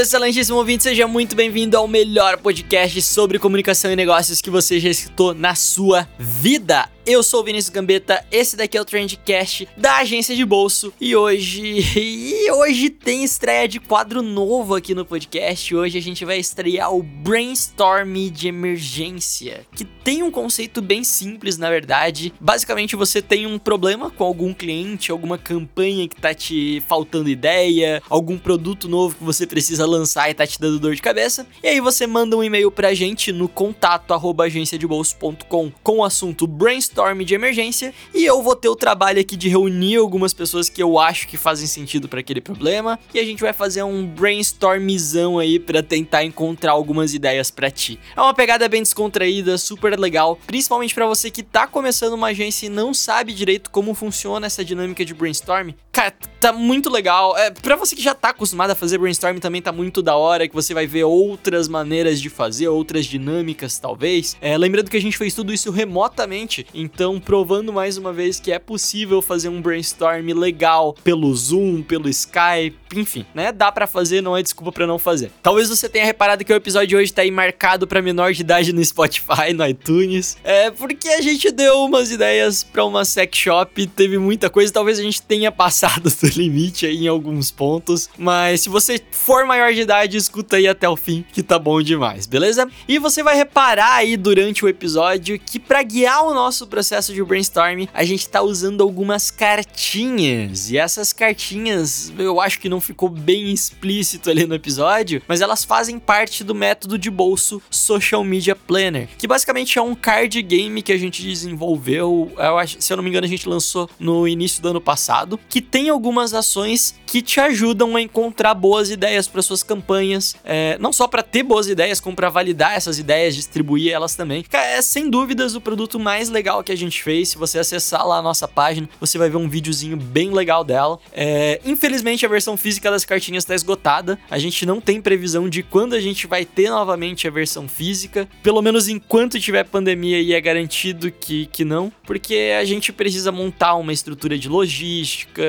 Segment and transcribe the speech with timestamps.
[0.00, 4.88] Excelentíssimo ouvinte, seja muito bem-vindo ao melhor podcast sobre comunicação e negócios que você já
[4.88, 6.88] escutou na sua vida.
[7.10, 11.16] Eu sou o Vinícius Gambetta, esse daqui é o Trendcast da agência de bolso e
[11.16, 15.74] hoje e hoje tem estreia de quadro novo aqui no podcast.
[15.74, 21.56] Hoje a gente vai estrear o Brainstorm de emergência, que tem um conceito bem simples,
[21.56, 22.30] na verdade.
[22.38, 28.02] Basicamente você tem um problema com algum cliente, alguma campanha que tá te faltando ideia,
[28.10, 31.46] algum produto novo que você precisa lançar e tá te dando dor de cabeça.
[31.62, 37.22] E aí você manda um e-mail pra gente no contato@agenciadebolso.com com o assunto Brainstorm brainstorm
[37.22, 40.98] de emergência e eu vou ter o trabalho aqui de reunir algumas pessoas que eu
[40.98, 45.58] acho que fazem sentido para aquele problema e a gente vai fazer um brainstormzão aí
[45.60, 47.98] para tentar encontrar algumas ideias para ti.
[48.16, 52.66] É uma pegada bem descontraída, super legal, principalmente para você que tá começando uma agência
[52.66, 55.70] e não sabe direito como funciona essa dinâmica de brainstorm.
[55.92, 57.36] Cara, tá muito legal.
[57.36, 60.46] É, para você que já tá acostumado a fazer brainstorm também tá muito da hora,
[60.48, 64.36] que você vai ver outras maneiras de fazer, outras dinâmicas talvez.
[64.40, 68.50] É, lembrando que a gente fez tudo isso remotamente, então, provando mais uma vez que
[68.50, 73.52] é possível fazer um brainstorm legal pelo Zoom, pelo Skype, enfim, né?
[73.52, 75.30] Dá para fazer, não é desculpa para não fazer.
[75.42, 78.40] Talvez você tenha reparado que o episódio de hoje tá aí marcado para menor de
[78.40, 80.38] idade no Spotify, no iTunes.
[80.42, 84.98] É porque a gente deu umas ideias para uma sex shop, teve muita coisa, talvez
[84.98, 89.74] a gente tenha passado do limite aí em alguns pontos, mas se você for maior
[89.74, 92.66] de idade, escuta aí até o fim, que tá bom demais, beleza?
[92.88, 97.22] E você vai reparar aí durante o episódio que para guiar o nosso processo de
[97.22, 100.70] brainstorm, a gente tá usando algumas cartinhas.
[100.70, 105.64] E essas cartinhas, eu acho que não ficou bem explícito ali no episódio, mas elas
[105.64, 110.82] fazem parte do método de bolso Social Media Planner, que basicamente é um card game
[110.82, 114.26] que a gente desenvolveu, eu acho, se eu não me engano, a gente lançou no
[114.26, 119.26] início do ano passado, que tem algumas ações que te ajudam a encontrar boas ideias
[119.26, 123.34] para suas campanhas, é, não só para ter boas ideias, como para validar essas ideias,
[123.34, 124.44] distribuir elas também.
[124.52, 127.30] É sem dúvidas o produto mais legal que a gente fez.
[127.30, 130.98] Se você acessar lá a nossa página, você vai ver um videozinho bem legal dela.
[131.12, 134.18] É, infelizmente, a versão física das cartinhas está esgotada.
[134.30, 138.28] A gente não tem previsão de quando a gente vai ter novamente a versão física.
[138.42, 143.30] Pelo menos enquanto tiver pandemia e é garantido que, que não, porque a gente precisa
[143.30, 145.42] montar uma estrutura de logística,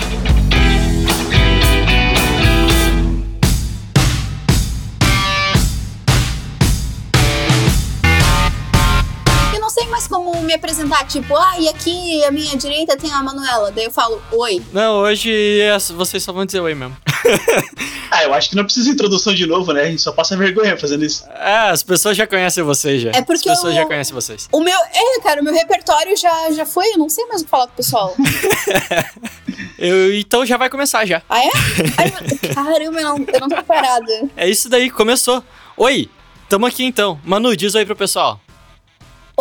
[10.42, 13.70] me apresentar, tipo, ah, e aqui à minha direita tem a Manuela.
[13.70, 14.62] Daí eu falo, oi.
[14.72, 16.96] Não, hoje é- vocês só vão dizer oi mesmo.
[18.14, 19.84] Ah, eu acho que não precisa de introdução de novo, né?
[19.84, 21.24] A gente só passa vergonha fazendo isso.
[21.30, 23.08] É, as pessoas já conhecem vocês já.
[23.14, 24.50] É porque As pessoas eu- já conhecem vocês.
[24.52, 27.44] O meu, é, cara, o meu repertório já, já foi, eu não sei mais o
[27.44, 28.14] que falar com o pessoal.
[29.78, 31.22] Eu- então já vai começar já.
[31.28, 31.50] Ah, é?
[31.98, 34.28] Ai, caramba, eu não, eu não tô preparada.
[34.36, 35.42] É isso daí, começou.
[35.76, 36.08] Oi,
[36.48, 37.18] tamo aqui então.
[37.24, 38.38] Manu, diz oi pro pessoal.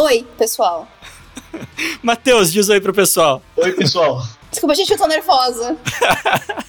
[0.01, 0.87] Oi, pessoal.
[2.01, 3.39] Matheus, diz oi pro pessoal.
[3.55, 4.23] Oi, pessoal.
[4.51, 5.77] Desculpa, gente, eu tô nervosa.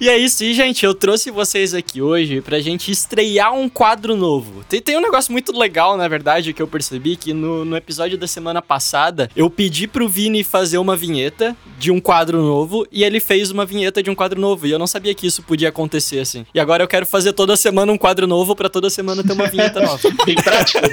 [0.00, 4.14] E é isso, e gente, eu trouxe vocês aqui hoje pra gente estrear um quadro
[4.14, 4.62] novo.
[4.68, 8.16] Tem, tem um negócio muito legal, na verdade, que eu percebi que no, no episódio
[8.16, 13.02] da semana passada eu pedi pro Vini fazer uma vinheta de um quadro novo e
[13.02, 14.68] ele fez uma vinheta de um quadro novo.
[14.68, 16.46] E eu não sabia que isso podia acontecer assim.
[16.54, 19.48] E agora eu quero fazer toda semana um quadro novo pra toda semana ter uma
[19.48, 20.08] vinheta nova.
[20.24, 20.86] Bem prático.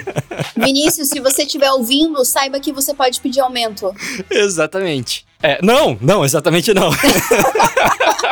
[0.57, 3.93] Vinícius, se você estiver ouvindo, saiba que você pode pedir aumento.
[4.31, 5.25] exatamente.
[5.41, 6.89] É, não, não, exatamente não.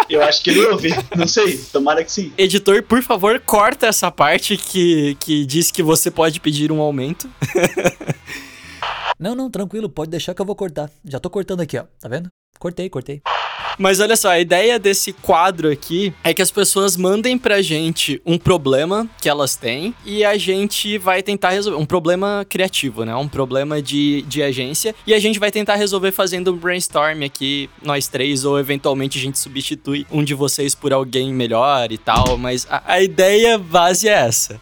[0.09, 0.89] Eu acho que ele ouve.
[1.15, 1.57] Não sei.
[1.71, 2.31] Tomara que sim.
[2.37, 7.29] Editor, por favor, corta essa parte que, que diz que você pode pedir um aumento.
[9.19, 10.89] Não, não, tranquilo, pode deixar que eu vou cortar.
[11.05, 11.85] Já tô cortando aqui, ó.
[11.99, 12.29] Tá vendo?
[12.59, 13.21] Cortei, cortei.
[13.77, 18.21] Mas olha só, a ideia desse quadro aqui é que as pessoas mandem pra gente
[18.25, 21.81] um problema que elas têm e a gente vai tentar resolver.
[21.81, 23.15] Um problema criativo, né?
[23.15, 24.95] Um problema de, de agência.
[25.05, 29.21] E a gente vai tentar resolver fazendo um brainstorm aqui, nós três, ou eventualmente a
[29.21, 32.37] gente substitui um de vocês por alguém melhor e tal.
[32.37, 34.59] Mas a, a ideia base é essa.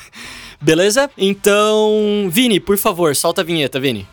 [0.60, 1.10] Beleza?
[1.18, 4.06] Então, Vini, por favor, solta a vinheta, Vini.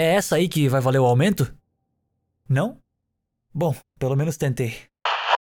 [0.00, 1.52] É essa aí que vai valer o aumento?
[2.48, 2.78] Não?
[3.52, 4.74] Bom, pelo menos tentei.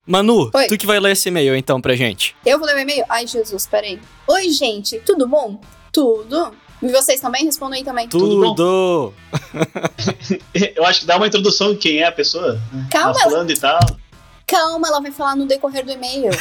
[0.07, 0.69] Manu, Oi.
[0.69, 2.37] tu que vai ler esse e-mail então pra gente.
[2.47, 3.05] Eu vou ler o e-mail?
[3.09, 3.99] Ai, Jesus, peraí.
[4.29, 5.61] Oi, gente, tudo bom?
[5.93, 6.55] Tudo.
[6.81, 7.45] E vocês também?
[7.45, 8.09] Respondam aí também.
[8.09, 8.55] Tudo bom?
[8.55, 9.15] Tudo!
[10.77, 12.53] Eu acho que dá uma introdução de quem é a pessoa.
[12.73, 12.87] né?
[12.93, 13.13] Calma.
[13.13, 13.81] Tá falando e tal.
[14.47, 16.31] Calma, ela vai falar no decorrer do e-mail.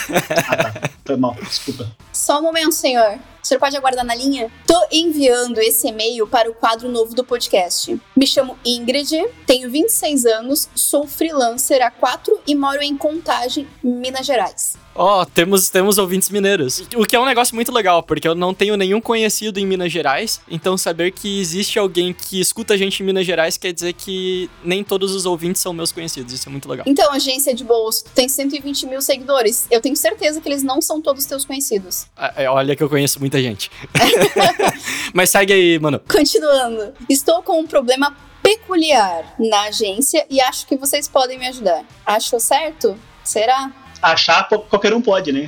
[0.49, 0.89] Ah, tá.
[1.05, 1.35] Foi mal.
[1.41, 1.89] Desculpa.
[2.11, 3.19] Só um momento, senhor.
[3.41, 4.49] O senhor pode aguardar na linha?
[4.65, 7.99] Tô enviando esse e-mail para o quadro novo do podcast.
[8.15, 9.11] Me chamo Ingrid,
[9.45, 14.77] tenho 26 anos, sou freelancer há 4 e moro em Contagem, Minas Gerais.
[14.95, 16.83] Ó, temos, temos ouvintes mineiros.
[16.95, 19.91] O que é um negócio muito legal, porque eu não tenho nenhum conhecido em Minas
[19.91, 20.39] Gerais.
[20.47, 24.49] Então, saber que existe alguém que escuta a gente em Minas Gerais quer dizer que
[24.63, 26.31] nem todos os ouvintes são meus conhecidos.
[26.31, 26.85] Isso é muito legal.
[26.87, 29.67] Então, agência de bolso, tu tem 120 mil seguidores.
[29.69, 32.05] Eu tenho certeza que eles não são todos teus conhecidos.
[32.17, 33.69] Ah, é, Olha que eu conheço muita gente.
[35.13, 35.99] Mas segue aí, mano.
[36.11, 36.93] Continuando.
[37.09, 41.83] Estou com um problema peculiar na agência e acho que vocês podem me ajudar.
[42.05, 42.97] Achou certo?
[43.23, 43.71] Será?
[44.01, 45.47] Achar qual- qualquer um pode, né?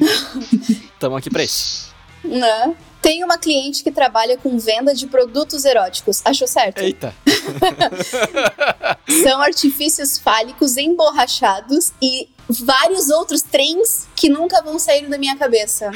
[0.99, 1.93] Tamo aqui pra isso.
[2.23, 2.75] Né?
[3.01, 6.21] Tem uma cliente que trabalha com venda de produtos eróticos.
[6.25, 6.79] Achou certo?
[6.79, 7.13] Eita.
[9.23, 15.91] São artifícios fálicos emborrachados e vários outros trens que nunca vão sair da minha cabeça.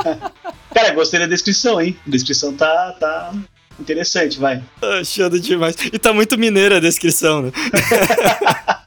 [0.74, 1.98] Cara, gostei da descrição, hein?
[2.06, 3.34] A descrição tá, tá
[3.78, 4.62] interessante, vai.
[5.00, 5.74] Achando demais.
[5.92, 7.52] E tá muito mineira a descrição, né?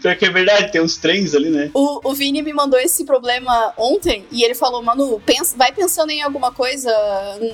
[0.00, 1.70] Pior que é verdade, tem uns trens ali, né?
[1.74, 6.10] O, o Vini me mandou esse problema ontem e ele falou, Manu, pensa, vai pensando
[6.10, 6.90] em alguma coisa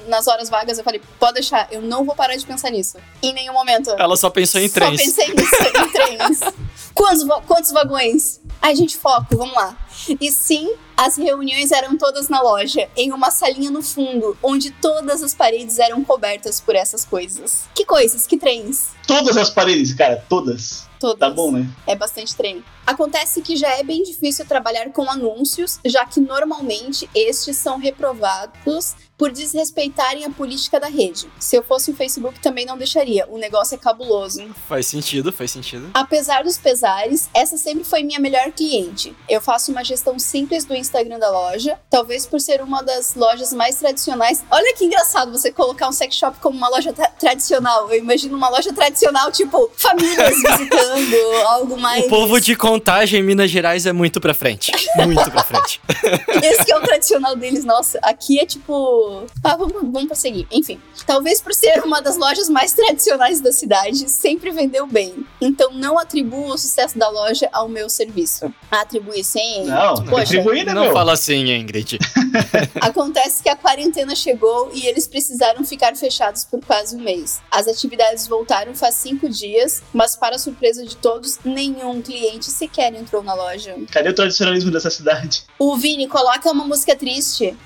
[0.07, 0.77] nas horas vagas.
[0.77, 2.99] Eu falei, pode deixar, eu não vou parar de pensar nisso.
[3.23, 3.91] Em nenhum momento.
[3.99, 5.01] Ela só pensou em trens.
[5.01, 6.41] Só pensei nisso, em trens.
[6.95, 8.41] Quantos, quantos vagões?
[8.63, 9.77] Ai, gente, foco, vamos lá.
[10.21, 15.23] E sim, as reuniões eram todas na loja, em uma salinha no fundo, onde todas
[15.23, 17.65] as paredes eram cobertas por essas coisas.
[17.75, 18.27] Que coisas?
[18.27, 18.91] Que trens?
[19.07, 20.87] Todas as paredes, cara, todas.
[20.99, 21.19] Todas.
[21.19, 21.69] Tá bom, né?
[21.87, 22.65] É bastante trem.
[22.87, 28.95] Acontece que já é bem difícil trabalhar com anúncios, já que normalmente estes são reprovados
[29.17, 31.29] por desrespeitarem a política da rede.
[31.39, 33.27] Se eu fosse o Facebook, também não deixaria.
[33.29, 34.45] O negócio é cabuloso.
[34.69, 35.91] Faz sentido, faz sentido.
[35.95, 39.15] Apesar dos pesares, essa sempre foi minha melhor cliente.
[39.29, 43.53] Eu faço uma gestão simples do Instagram da loja, talvez por ser uma das lojas
[43.53, 44.45] mais tradicionais.
[44.51, 47.91] Olha que engraçado você colocar um sex shop como uma loja tra- tradicional.
[47.91, 51.17] Eu imagino uma loja tradicional, tipo, famílias visitando,
[51.49, 52.05] algo mais.
[52.07, 54.73] O povo de contagem em Minas Gerais é muito pra frente.
[54.97, 55.81] Muito pra frente.
[56.43, 57.99] Esse que é o tradicional deles, nossa.
[58.03, 59.25] Aqui é tipo.
[59.43, 60.47] Ah, vamos, vamos prosseguir.
[60.51, 60.81] Enfim.
[61.07, 65.27] Talvez por ser uma das lojas mais tradicionais da cidade, sempre vendeu bem.
[65.41, 68.53] Então não atribuo o sucesso da loja ao meu serviço.
[68.71, 69.65] Atribui sim.
[69.65, 70.23] Não, Poxa.
[70.23, 70.74] atribuir, né?
[70.75, 70.93] Não meu?
[70.93, 71.99] fala assim, Ingrid.
[72.81, 77.41] Acontece que a quarentena chegou e eles precisaram ficar fechados por quase um mês.
[77.51, 83.23] As atividades voltaram faz cinco dias, mas para surpresa de todos, nenhum cliente sequer entrou
[83.23, 83.77] na loja.
[83.91, 85.45] Cadê o tradicionalismo dessa cidade?
[85.59, 87.57] O Vini, coloca uma música triste.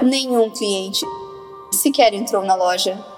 [0.00, 1.04] Nenhum cliente
[1.72, 3.15] sequer entrou na loja.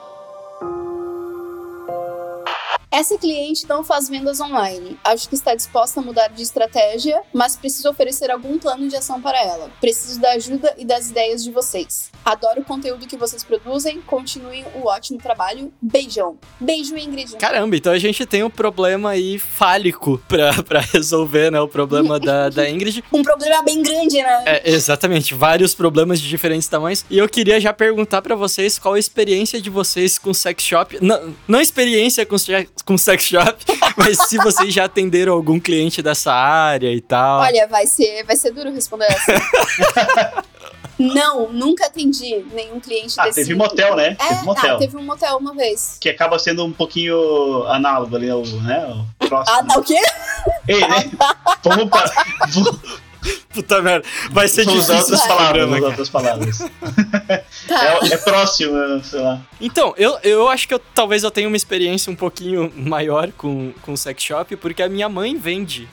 [2.90, 4.98] Essa cliente não faz vendas online.
[5.04, 9.20] Acho que está disposta a mudar de estratégia, mas preciso oferecer algum plano de ação
[9.20, 9.70] para ela.
[9.80, 12.10] Preciso da ajuda e das ideias de vocês.
[12.24, 14.00] Adoro o conteúdo que vocês produzem.
[14.00, 15.70] Continuem o ótimo trabalho.
[15.82, 16.38] Beijão.
[16.58, 17.36] Beijo, Ingrid.
[17.36, 21.60] Caramba, então a gente tem um problema aí fálico pra, pra resolver, né?
[21.60, 23.04] O problema da, da Ingrid.
[23.12, 24.42] Um problema bem grande, né?
[24.46, 27.04] É, exatamente, vários problemas de diferentes tamanhos.
[27.10, 30.98] E eu queria já perguntar pra vocês qual a experiência de vocês com sex shop.
[31.00, 33.66] Não, não experiência com, se- com sex shop,
[33.98, 37.42] mas se vocês já atenderam algum cliente dessa área e tal.
[37.42, 40.42] Olha, vai ser, vai ser duro responder essa.
[40.98, 43.42] não, nunca atendi nenhum cliente Ah, desse.
[43.42, 44.16] teve motel, né?
[44.18, 44.76] É, teve motel.
[44.76, 45.98] ah, teve um motel uma vez.
[46.00, 48.86] Que acaba sendo um pouquinho análogo ali, o, né?
[49.20, 49.58] O próximo.
[49.58, 50.00] Ah, tá o quê?
[50.66, 51.10] Ei, né?
[51.62, 52.10] Vamos para.
[53.52, 55.66] Puta merda, vai ser difícil outras palavras.
[55.66, 56.58] programa, outras palavras.
[57.66, 57.98] Tá.
[58.02, 59.40] É, é próximo, sei lá.
[59.60, 63.72] Então, eu, eu acho que eu, talvez eu tenha uma experiência um pouquinho maior com,
[63.82, 65.88] com sex shop, porque a minha mãe vende.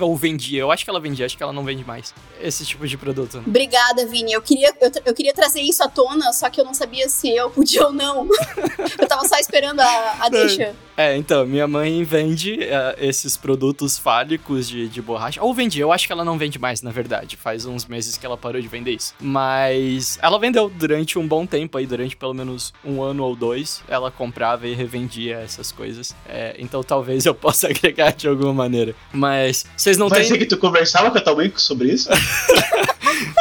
[0.00, 2.14] Ou vendia, eu acho que ela vendia, acho que ela não vende mais.
[2.40, 3.38] Esse tipo de produto.
[3.38, 3.44] né?
[3.46, 4.32] Obrigada, Vini.
[4.32, 7.34] Eu queria, eu, eu queria trazer isso à tona, só que eu não sabia se
[7.34, 8.28] eu podia ou não.
[8.98, 10.74] eu tava só esperando a, a deixa.
[10.96, 15.42] É, então, minha mãe vende é, esses produtos fálicos de, de borracha.
[15.42, 17.36] Ou vendia, eu acho que ela não vende mais, na verdade.
[17.36, 19.14] Faz uns meses que ela parou de vender isso.
[19.20, 23.82] Mas ela vendeu durante um bom tempo aí, durante pelo menos um ano ou dois.
[23.88, 26.16] Ela comprava e revendia essas coisas.
[26.26, 28.94] É, então talvez eu possa agregar de alguma maneira.
[29.12, 30.28] Mas vocês não Vai têm.
[30.28, 32.08] ser que tu conversava com a tua mãe sobre isso?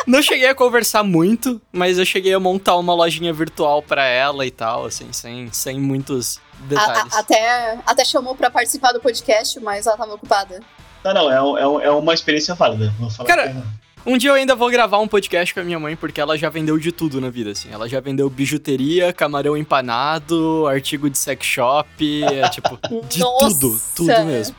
[0.08, 4.46] Não cheguei a conversar muito, mas eu cheguei a montar uma lojinha virtual pra ela
[4.46, 7.13] e tal, assim, sem, sem muitos A- detalhes.
[7.13, 10.60] a- até, até chamou pra participar do podcast, mas ela tava ocupada.
[11.03, 12.94] Não, não, é, é, é uma experiência válida.
[13.00, 13.63] Vou falar Cara, que é-
[14.08, 16.48] Um dia eu ainda vou gravar um podcast com a minha mãe, porque ela já
[16.48, 17.70] vendeu de tudo na vida, assim.
[17.72, 22.78] Ela já vendeu bijuteria, camarão empanado, artigo de sex shop, é tipo,
[23.10, 23.60] de Nossa.
[23.60, 24.56] tudo, tudo mesmo.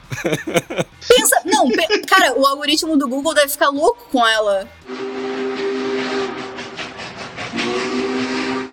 [1.09, 1.69] Pensa, não,
[2.09, 4.69] cara, o algoritmo do Google deve ficar louco com ela.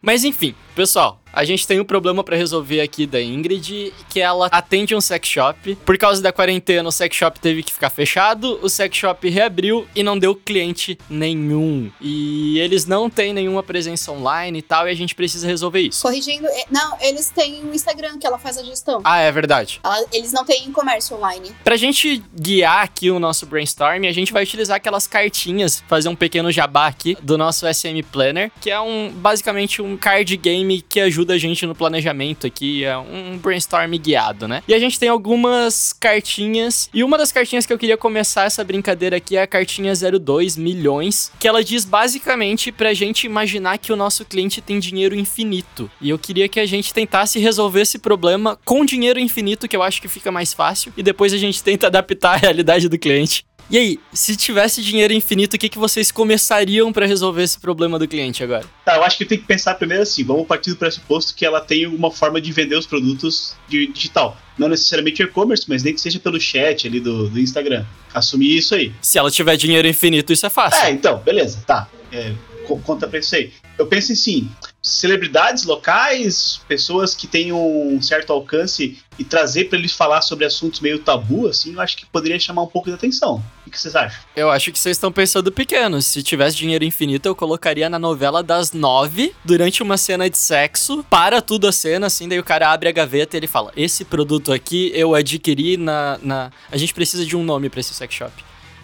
[0.01, 4.47] Mas enfim, pessoal, a gente tem um problema pra resolver aqui da Ingrid, que ela
[4.51, 5.75] atende um sex shop.
[5.85, 9.87] Por causa da quarentena, o sex shop teve que ficar fechado, o sex shop reabriu
[9.95, 11.91] e não deu cliente nenhum.
[11.99, 16.01] E eles não têm nenhuma presença online e tal, e a gente precisa resolver isso.
[16.03, 19.01] Corrigindo, é, não, eles têm um Instagram que ela faz a gestão.
[19.03, 19.79] Ah, é verdade.
[19.83, 21.51] Ela- eles não têm comércio online.
[21.63, 26.15] Pra gente guiar aqui o nosso brainstorm, a gente vai utilizar aquelas cartinhas, fazer um
[26.15, 30.99] pequeno jabá aqui do nosso SM Planner, que é um basicamente um card game que
[30.99, 34.63] ajuda a gente no planejamento aqui, é um brainstorm guiado, né?
[34.67, 38.63] E a gente tem algumas cartinhas, e uma das cartinhas que eu queria começar essa
[38.63, 43.93] brincadeira aqui é a cartinha 02 milhões, que ela diz basicamente pra gente imaginar que
[43.93, 45.89] o nosso cliente tem dinheiro infinito.
[46.01, 49.83] E eu queria que a gente tentasse resolver esse problema com dinheiro infinito, que eu
[49.83, 53.45] acho que fica mais fácil, e depois a gente tenta adaptar a realidade do cliente.
[53.69, 57.97] E aí, se tivesse dinheiro infinito, o que, que vocês começariam pra resolver esse problema
[57.97, 58.65] do cliente agora?
[58.85, 61.59] Tá, eu acho que tem que pensar primeiro assim, vamos partir do pressuposto que ela
[61.61, 64.37] tem alguma forma de vender os produtos de digital.
[64.57, 67.85] Não necessariamente e-commerce, mas nem que seja pelo chat ali do, do Instagram.
[68.13, 68.93] Assumir isso aí.
[69.01, 70.83] Se ela tiver dinheiro infinito, isso é fácil.
[70.85, 71.87] É, então, beleza, tá.
[72.11, 72.33] É,
[72.67, 73.51] co- conta pra isso aí.
[73.79, 74.51] Eu penso em sim,
[74.83, 80.81] celebridades locais, pessoas que têm um certo alcance e trazer pra eles falar sobre assuntos
[80.81, 83.41] meio tabu, assim, eu acho que poderia chamar um pouco de atenção.
[83.65, 84.21] O que vocês acham?
[84.35, 86.01] Eu acho que vocês estão pensando pequeno.
[86.01, 91.03] Se tivesse dinheiro infinito, eu colocaria na novela das nove, durante uma cena de sexo,
[91.09, 94.03] para tudo a cena, assim, daí o cara abre a gaveta e ele fala: Esse
[94.03, 96.19] produto aqui eu adquiri na.
[96.21, 96.51] na...
[96.69, 98.33] A gente precisa de um nome pra esse sex shop.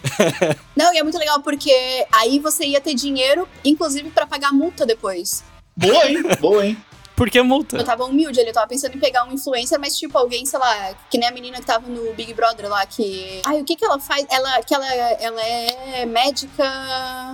[0.74, 1.70] Não, e é muito legal porque
[2.10, 5.44] aí você ia ter dinheiro, inclusive pra pagar multa depois.
[5.80, 6.22] Boa, hein?
[6.40, 6.76] Boa, hein?
[7.16, 7.76] Por que multa?
[7.76, 10.94] Eu tava humilde eu tava pensando em pegar um influencer, mas tipo alguém, sei lá,
[11.10, 13.42] que nem a menina que tava no Big Brother lá, que.
[13.44, 14.24] Ai, o que que ela faz?
[14.30, 16.64] Ela, que ela, ela é médica.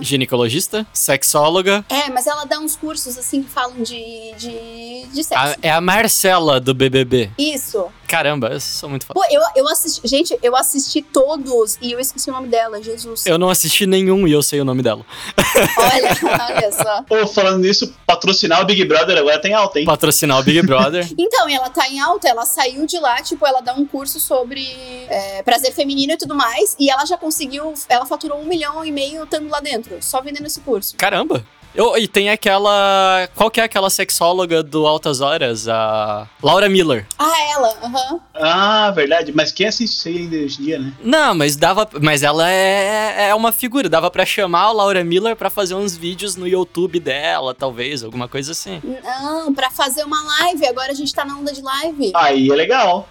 [0.01, 0.85] Ginecologista?
[0.91, 1.85] Sexóloga?
[1.87, 4.33] É, mas ela dá uns cursos assim que falam de.
[4.37, 5.35] de, de sexo.
[5.43, 7.31] A- é a Marcela do BBB.
[7.37, 7.85] Isso.
[8.07, 9.13] Caramba, eu sou muito fã.
[9.13, 10.07] Pô, eu, eu assisti.
[10.07, 13.25] Gente, eu assisti todos e eu esqueci o nome dela, Jesus.
[13.25, 15.05] Eu não assisti nenhum e eu sei o nome dela.
[15.77, 16.17] Olha,
[16.55, 17.03] olha só.
[17.03, 19.85] Pô, falando nisso, patrocinar o Big Brother agora tem alta, hein?
[19.85, 21.07] Patrocinar o Big Brother.
[21.19, 24.19] Então, e ela tá em alta, ela saiu de lá, tipo, ela dá um curso
[24.19, 24.65] sobre
[25.09, 28.91] é, prazer feminino e tudo mais, e ela já conseguiu, ela faturou um milhão e
[28.91, 30.95] meio estando lá dentro, só vendendo esse curso.
[30.95, 31.43] Caramba!
[31.77, 33.29] Eu, e tem aquela.
[33.35, 35.67] Qual que é aquela sexóloga do Altas Horas?
[35.67, 36.27] A.
[36.41, 37.05] Laura Miller.
[37.19, 38.19] Ah, ela, aham.
[38.33, 39.31] Ah, verdade.
[39.31, 40.91] Mas quem assiste isso aí ainda hoje em dia, né?
[41.03, 41.87] Não, mas dava.
[42.01, 43.87] Mas ela é, é uma figura.
[43.87, 48.27] Dava pra chamar a Laura Miller pra fazer uns vídeos no YouTube dela, talvez, alguma
[48.27, 48.81] coisa assim.
[49.03, 52.11] Não, pra fazer uma live, agora a gente tá na onda de live.
[52.15, 53.07] Aí é legal.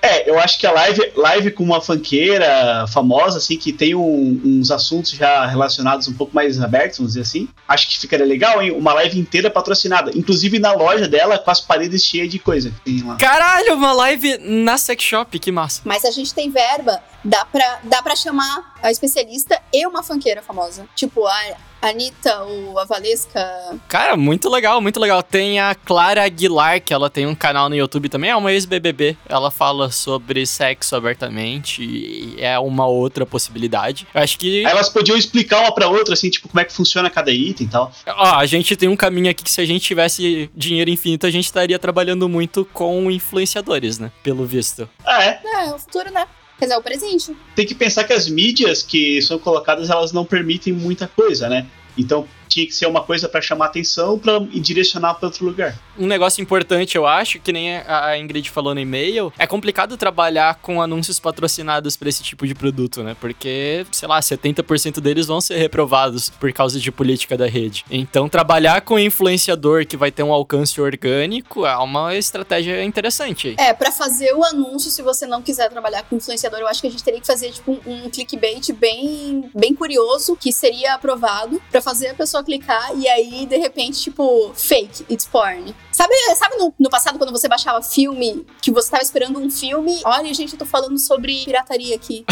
[0.00, 4.40] É, eu acho que a live, live com uma fanqueira famosa, assim, que tem um-
[4.44, 8.62] uns assuntos já relacionados um pouco mais abertos, vamos dizer assim, acho que ficaria legal,
[8.62, 8.70] hein?
[8.72, 10.10] Uma live inteira patrocinada.
[10.16, 13.16] Inclusive na loja dela, com as paredes cheias de coisa que tem lá.
[13.16, 15.82] Caralho, uma live na sex shop, que massa.
[15.84, 20.42] Mas a gente tem verba, dá pra, dá pra chamar a especialista e uma fanqueira
[20.42, 20.86] famosa.
[20.94, 21.40] Tipo, a
[21.80, 23.78] Anitta ou a Valesca.
[23.88, 25.22] Cara, muito legal, muito legal.
[25.22, 29.16] Tem a Clara Aguilar, que ela tem um canal no YouTube também, é uma ex-BBB.
[29.28, 34.06] Ela fala sobre sexo abertamente e é uma outra possibilidade.
[34.14, 34.64] Eu acho que.
[34.64, 37.70] Elas podiam explicar uma pra outra, assim, tipo, como é que funciona cada item e
[37.70, 37.92] tal.
[38.06, 41.30] Ó, a gente tem um caminho aqui que se a gente tivesse dinheiro infinito, a
[41.30, 44.10] gente estaria trabalhando muito com influenciadores, né?
[44.22, 44.88] Pelo visto.
[45.04, 45.40] Ah, é.
[45.44, 46.26] É, o futuro, né?
[46.60, 47.36] É o presente.
[47.54, 51.66] Tem que pensar que as mídias que são colocadas, elas não permitem muita coisa, né?
[51.96, 55.78] Então tinha que ser uma coisa pra chamar atenção pra, e direcionar pra outro lugar.
[55.98, 60.56] Um negócio importante, eu acho, que nem a Ingrid falou no e-mail, é complicado trabalhar
[60.56, 63.16] com anúncios patrocinados pra esse tipo de produto, né?
[63.20, 67.84] Porque, sei lá, 70% deles vão ser reprovados por causa de política da rede.
[67.90, 73.54] Então, trabalhar com influenciador que vai ter um alcance orgânico é uma estratégia interessante.
[73.58, 76.86] É, pra fazer o anúncio, se você não quiser trabalhar com influenciador, eu acho que
[76.86, 81.80] a gente teria que fazer, tipo, um, clickbait bem, bem curioso, que seria aprovado, pra
[81.80, 85.74] fazer a pessoa clicar e aí, de repente, tipo, fake, it's porn.
[85.92, 90.00] Sabe, sabe no, no passado, quando você baixava filme, que você tava esperando um filme?
[90.04, 92.24] Olha, gente, eu tô falando sobre pirataria aqui.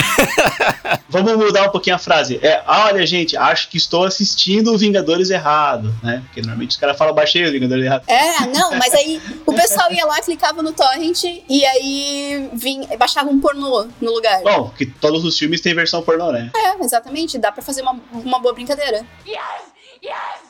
[1.09, 2.39] Vamos mudar um pouquinho a frase.
[2.43, 6.23] É, olha, gente, acho que estou assistindo o Vingadores errado, né?
[6.27, 8.05] Porque normalmente os caras falam, baixei o Vingadores errado.
[8.07, 13.31] É, não, mas aí o pessoal ia lá, clicava no torrent e aí vinha, baixava
[13.31, 14.43] um pornô no lugar.
[14.43, 16.51] Bom, que todos os filmes têm versão pornô, né?
[16.55, 17.39] É, exatamente.
[17.39, 19.05] Dá pra fazer uma, uma boa brincadeira.
[19.27, 19.76] Yes!
[20.03, 20.41] Yes!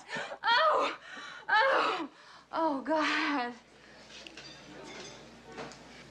[0.44, 0.96] Oh!
[1.48, 2.08] Oh!
[2.52, 3.52] Oh, God.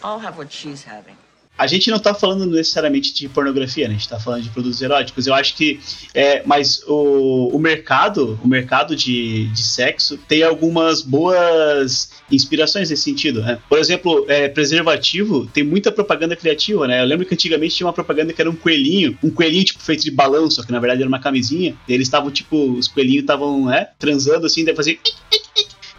[0.03, 1.17] I'll have what she's having.
[1.57, 3.95] A gente não tá falando necessariamente de pornografia, né?
[3.95, 5.25] A gente tá falando de produtos eróticos.
[5.25, 5.79] Eu acho que.
[6.13, 13.03] É, mas o, o mercado, o mercado de, de sexo tem algumas boas inspirações nesse
[13.03, 13.59] sentido, né?
[13.69, 17.01] Por exemplo, é, preservativo tem muita propaganda criativa, né?
[17.01, 20.03] Eu lembro que antigamente tinha uma propaganda que era um coelhinho, um coelhinho tipo feito
[20.03, 21.75] de balão, só que na verdade era uma camisinha.
[21.87, 24.97] Eles estavam, tipo, os coelhinhos estavam, né, transando assim, daí fazia.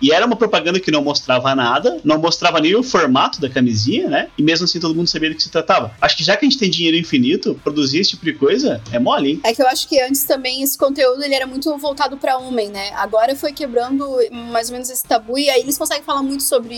[0.01, 4.09] E era uma propaganda que não mostrava nada, não mostrava nem o formato da camisinha,
[4.09, 4.29] né?
[4.37, 5.95] E mesmo assim todo mundo sabia do que se tratava.
[6.01, 8.99] Acho que já que a gente tem dinheiro infinito, produzir esse tipo de coisa é
[8.99, 9.41] mole, hein?
[9.45, 12.69] É que eu acho que antes também esse conteúdo ele era muito voltado pra homem,
[12.69, 12.91] né?
[12.95, 14.07] Agora foi quebrando
[14.53, 16.77] mais ou menos esse tabu e aí eles conseguem falar muito sobre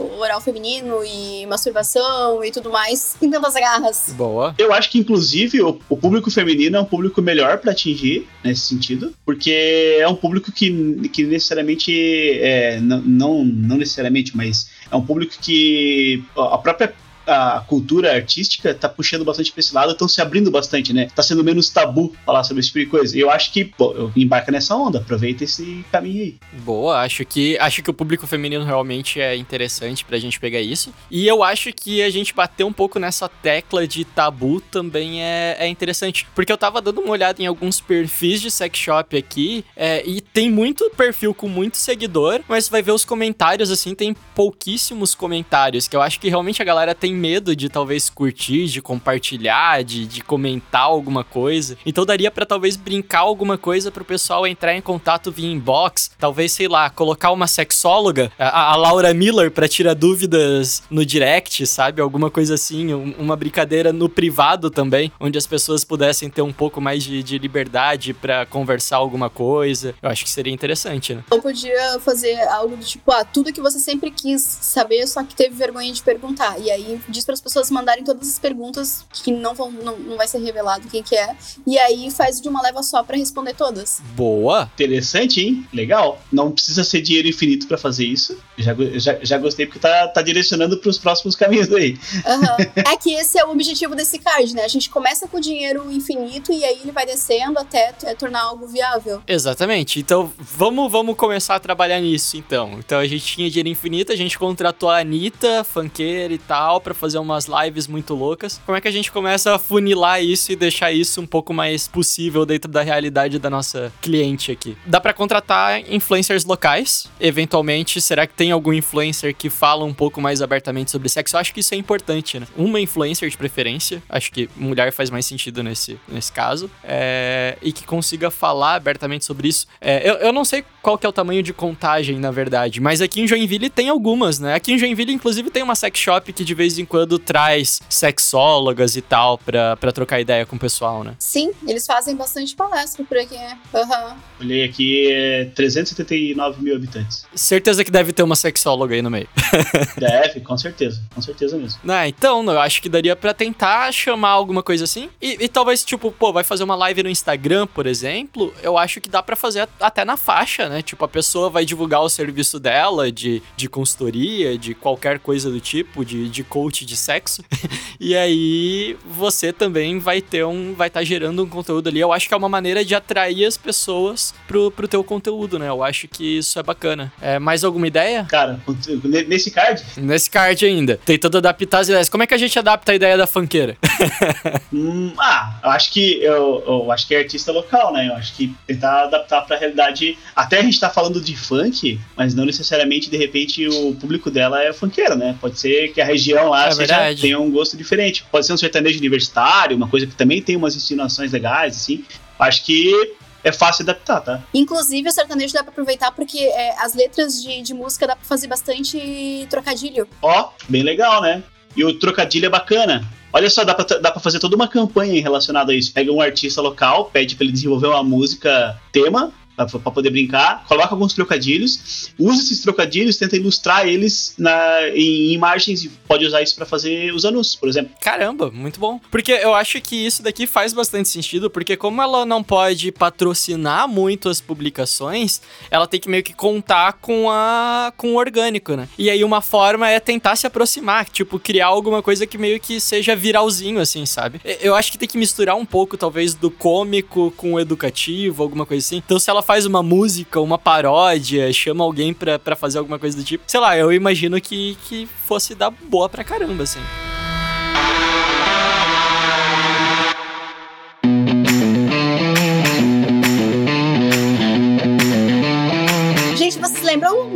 [0.00, 4.14] o oral feminino e masturbação e tudo mais sem tantas garras.
[4.16, 4.54] Boa.
[4.58, 8.62] Eu acho que, inclusive, o, o público feminino é um público melhor pra atingir nesse
[8.62, 11.92] sentido, porque é um público que, que necessariamente.
[12.40, 16.94] É, não, não, não necessariamente, mas é um público que a própria
[17.26, 21.08] a cultura artística tá puxando bastante pra esse lado, estão se abrindo bastante, né?
[21.14, 23.18] Tá sendo menos tabu falar sobre esse tipo de coisa.
[23.18, 26.36] Eu acho que, pô, embarca nessa onda, aproveita esse caminho aí.
[26.64, 30.92] Boa, acho que acho que o público feminino realmente é interessante pra gente pegar isso.
[31.10, 35.56] E eu acho que a gente bater um pouco nessa tecla de tabu também é,
[35.58, 36.26] é interessante.
[36.34, 40.20] Porque eu tava dando uma olhada em alguns perfis de sex shop aqui é, e
[40.20, 45.88] tem muito perfil com muito seguidor, mas vai ver os comentários assim, tem pouquíssimos comentários,
[45.88, 50.06] que eu acho que realmente a galera tem medo de talvez curtir, de compartilhar, de,
[50.06, 51.76] de comentar alguma coisa.
[51.86, 56.52] Então daria pra talvez brincar alguma coisa pro pessoal entrar em contato via inbox, talvez,
[56.52, 62.00] sei lá, colocar uma sexóloga, a, a Laura Miller, pra tirar dúvidas no direct, sabe?
[62.00, 66.52] Alguma coisa assim, um- uma brincadeira no privado também, onde as pessoas pudessem ter um
[66.52, 69.94] pouco mais de, de liberdade pra conversar alguma coisa.
[70.02, 71.24] Eu acho que seria interessante, né?
[71.30, 75.34] Eu podia fazer algo do tipo, ah, tudo que você sempre quis saber, só que
[75.34, 76.58] teve vergonha de perguntar.
[76.60, 80.16] E aí diz para as pessoas mandarem todas as perguntas que não vão não, não
[80.16, 81.36] vai ser revelado quem que é.
[81.66, 84.00] E aí faz de uma leva só para responder todas.
[84.14, 84.70] Boa.
[84.74, 85.66] Interessante, hein?
[85.72, 86.20] Legal.
[86.30, 88.38] Não precisa ser dinheiro infinito pra fazer isso.
[88.56, 91.98] Já, já, já gostei porque tá, tá direcionando pros próximos caminhos aí.
[92.26, 92.56] Aham.
[92.92, 94.64] é que esse é o objetivo desse card, né?
[94.64, 98.42] A gente começa com o dinheiro infinito e aí ele vai descendo até é, tornar
[98.42, 99.22] algo viável.
[99.26, 100.00] Exatamente.
[100.00, 102.78] Então, vamos, vamos começar a trabalhar nisso, então.
[102.78, 107.00] Então, a gente tinha dinheiro infinito, a gente contratou a Anitta, funkeira e tal, pra
[107.00, 108.60] fazer umas lives muito loucas.
[108.64, 111.88] Como é que a gente começa a funilar isso e deixar isso um pouco mais
[111.88, 114.76] possível dentro da realidade da nossa cliente aqui?
[114.86, 118.00] Dá pra contratar influencers locais, eventualmente.
[118.00, 121.36] Será que tem algum influencer que fala um pouco mais abertamente sobre sexo?
[121.36, 122.46] Eu acho que isso é importante, né?
[122.56, 127.72] Uma influencer de preferência, acho que mulher faz mais sentido nesse, nesse caso, é, e
[127.72, 129.66] que consiga falar abertamente sobre isso.
[129.80, 133.00] É, eu, eu não sei qual que é o tamanho de contagem, na verdade, mas
[133.00, 134.54] aqui em Joinville tem algumas, né?
[134.54, 138.96] Aqui em Joinville, inclusive, tem uma sex shop que de vez em quando traz sexólogas
[138.96, 141.14] e tal pra, pra trocar ideia com o pessoal, né?
[141.18, 143.34] Sim, eles fazem bastante palestra por aqui.
[143.34, 143.58] né?
[143.74, 144.16] Aham.
[144.40, 147.24] Olhei aqui, é 379 mil habitantes.
[147.34, 149.28] Certeza que deve ter uma sexóloga aí no meio.
[149.98, 151.00] Deve, com certeza.
[151.14, 151.80] Com certeza mesmo.
[151.84, 155.08] Né, então, eu acho que daria pra tentar chamar alguma coisa assim.
[155.20, 158.52] E, e talvez, tipo, pô, vai fazer uma live no Instagram, por exemplo.
[158.62, 160.82] Eu acho que dá pra fazer até na faixa, né?
[160.82, 165.60] Tipo, a pessoa vai divulgar o serviço dela de, de consultoria, de qualquer coisa do
[165.60, 166.42] tipo, de, de
[166.72, 167.44] coach de sexo.
[168.00, 170.74] e aí você também vai ter um.
[170.74, 172.00] Vai estar gerando um conteúdo ali.
[172.00, 175.68] Eu acho que é uma maneira de atrair as pessoas pro, pro teu conteúdo, né?
[175.68, 177.12] Eu acho que isso é bacana.
[177.20, 178.24] É, mais alguma ideia?
[178.28, 178.58] Cara,
[179.04, 180.98] ne- nesse card, Nesse card ainda.
[181.04, 182.08] Tentando adaptar as ideias.
[182.08, 183.76] Como é que a gente adapta a ideia da funkeira?
[184.72, 188.08] hum, ah, eu acho que eu, eu acho que é artista local, né?
[188.08, 190.16] Eu acho que tentar adaptar pra realidade.
[190.34, 194.62] Até a gente tá falando de funk, mas não necessariamente de repente o público dela
[194.62, 195.36] é funkeiro, né?
[195.40, 197.22] Pode ser que a região lá É verdade.
[197.22, 198.24] tenha um gosto diferente.
[198.30, 202.04] Pode ser um sertanejo universitário, uma coisa que também tem umas insinuações legais, assim.
[202.38, 204.42] Acho que é fácil adaptar, tá?
[204.54, 208.24] Inclusive, o sertanejo dá pra aproveitar porque é, as letras de, de música dá pra
[208.24, 210.06] fazer bastante trocadilho.
[210.20, 211.42] Ó, bem legal, né?
[211.76, 213.04] E o trocadilho é bacana.
[213.32, 215.92] Olha só, dá pra, dá pra fazer toda uma campanha relacionada a isso.
[215.92, 220.94] Pega um artista local, pede pra ele desenvolver uma música tema, pra poder brincar, coloca
[220.94, 226.54] alguns trocadilhos, usa esses trocadilhos, tenta ilustrar eles na, em imagens e pode usar isso
[226.54, 227.92] pra fazer os anúncios, por exemplo.
[228.00, 229.00] Caramba, muito bom.
[229.10, 233.86] Porque eu acho que isso daqui faz bastante sentido, porque como ela não pode patrocinar
[233.86, 238.88] muito as publicações, ela tem que meio que contar com a com o orgânico, né?
[238.98, 242.80] E aí uma forma é tentar se aproximar, tipo, criar alguma coisa que meio que
[242.80, 244.40] seja viralzinho assim, sabe?
[244.60, 248.64] Eu acho que tem que misturar um pouco talvez do cômico com o educativo, alguma
[248.64, 248.96] coisa assim.
[248.96, 253.16] Então se ela faz uma música, uma paródia, chama alguém pra, pra fazer alguma coisa
[253.16, 256.80] do tipo, sei lá, eu imagino que, que fosse dar boa pra caramba, assim.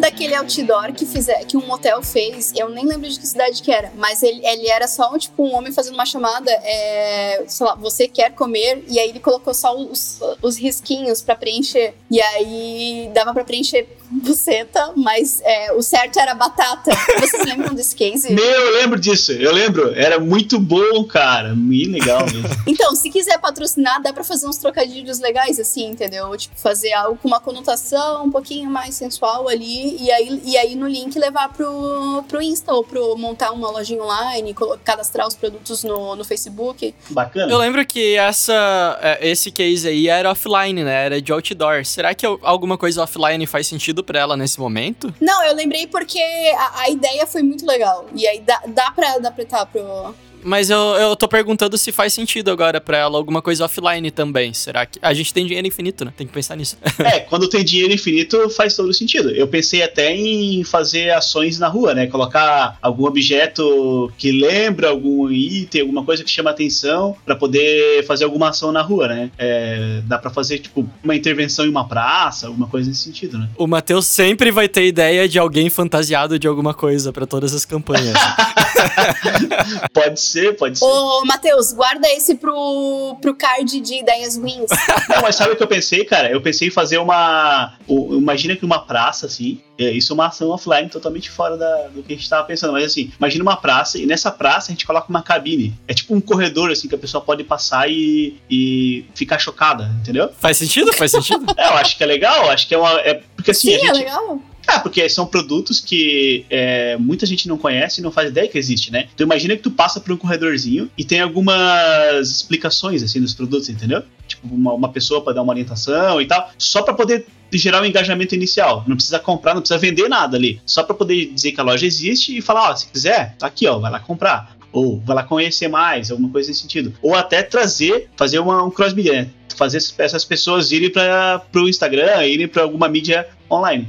[0.00, 2.52] Daquele outdoor que, fizer, que um motel fez?
[2.56, 5.44] Eu nem lembro de que cidade que era, mas ele, ele era só um, tipo,
[5.44, 8.84] um homem fazendo uma chamada, é, sei lá, você quer comer?
[8.88, 11.94] E aí ele colocou só os, os risquinhos pra preencher.
[12.10, 16.90] E aí dava pra preencher buceta, mas é, o certo era batata.
[17.18, 18.32] Vocês lembram desse case?
[18.32, 19.92] Meu, eu lembro disso, eu lembro.
[19.94, 21.54] Era muito bom, cara.
[21.54, 22.46] Muito legal mesmo.
[22.66, 26.36] Então, se quiser patrocinar, dá pra fazer uns trocadilhos legais, assim, entendeu?
[26.36, 30.74] Tipo, fazer algo com uma conotação um pouquinho mais sensual ali, e aí, e aí
[30.74, 35.84] no link levar pro, pro Insta, ou pro montar uma lojinha online, cadastrar os produtos
[35.84, 36.94] no, no Facebook.
[37.10, 37.50] Bacana.
[37.52, 41.06] Eu lembro que essa, é, esse case aí era offline, né?
[41.06, 41.84] Era de outdoor.
[41.84, 45.14] Será que al- alguma coisa offline faz sentido pra ela nesse momento?
[45.20, 46.20] Não, eu lembrei porque
[46.58, 48.06] a, a ideia foi muito legal.
[48.14, 50.14] E aí dá, dá pra adaptar pro.
[50.46, 54.54] Mas eu, eu tô perguntando se faz sentido agora pra ela alguma coisa offline também.
[54.54, 54.98] Será que.
[55.02, 56.12] A gente tem dinheiro infinito, né?
[56.16, 56.76] Tem que pensar nisso.
[57.00, 59.30] É, quando tem dinheiro infinito faz todo sentido.
[59.30, 62.06] Eu pensei até em fazer ações na rua, né?
[62.06, 68.24] Colocar algum objeto que lembra algum item, alguma coisa que chama atenção pra poder fazer
[68.24, 69.30] alguma ação na rua, né?
[69.36, 73.48] É, dá pra fazer tipo uma intervenção em uma praça, alguma coisa nesse sentido, né?
[73.56, 77.64] O Matheus sempre vai ter ideia de alguém fantasiado de alguma coisa pra todas as
[77.64, 78.16] campanhas.
[79.92, 80.84] Pode ser, pode ser.
[80.84, 84.70] Ô, Matheus, guarda esse pro, pro card de ideias ruins.
[85.08, 86.30] Não, mas sabe o que eu pensei, cara?
[86.30, 87.74] Eu pensei em fazer uma.
[87.86, 89.60] o- Imagina que uma praça, assim.
[89.78, 92.72] é, Isso é uma ação offline totalmente fora da- do que a gente tava pensando.
[92.72, 95.74] Mas assim, imagina uma praça e nessa praça a gente coloca uma cabine.
[95.88, 100.30] É tipo um corredor, assim, que a pessoa pode passar e, e ficar chocada, entendeu?
[100.38, 100.92] faz sentido?
[100.94, 101.44] Faz sentido?
[101.56, 102.92] É, eu acho que é legal, acho que é uma.
[103.00, 103.98] É, porque assim, Sim, a é gente.
[103.98, 104.40] legal.
[104.66, 108.58] Ah, porque são produtos que é, muita gente não conhece e não faz ideia que
[108.58, 109.08] existe, né?
[109.14, 113.68] Então imagina que tu passa por um corredorzinho e tem algumas explicações assim dos produtos,
[113.68, 114.02] entendeu?
[114.26, 117.84] Tipo, uma, uma pessoa para dar uma orientação e tal, só para poder gerar um
[117.84, 118.84] engajamento inicial.
[118.86, 120.60] Não precisa comprar, não precisa vender nada ali.
[120.66, 123.66] Só para poder dizer que a loja existe e falar, ó, se quiser, tá aqui,
[123.66, 124.56] ó, vai lá comprar.
[124.72, 126.92] Ou vai lá conhecer mais, alguma coisa nesse sentido.
[127.00, 129.28] Ou até trazer, fazer uma, um cross-media, né?
[129.56, 133.88] Fazer essas pessoas irem para o Instagram, irem para alguma mídia online.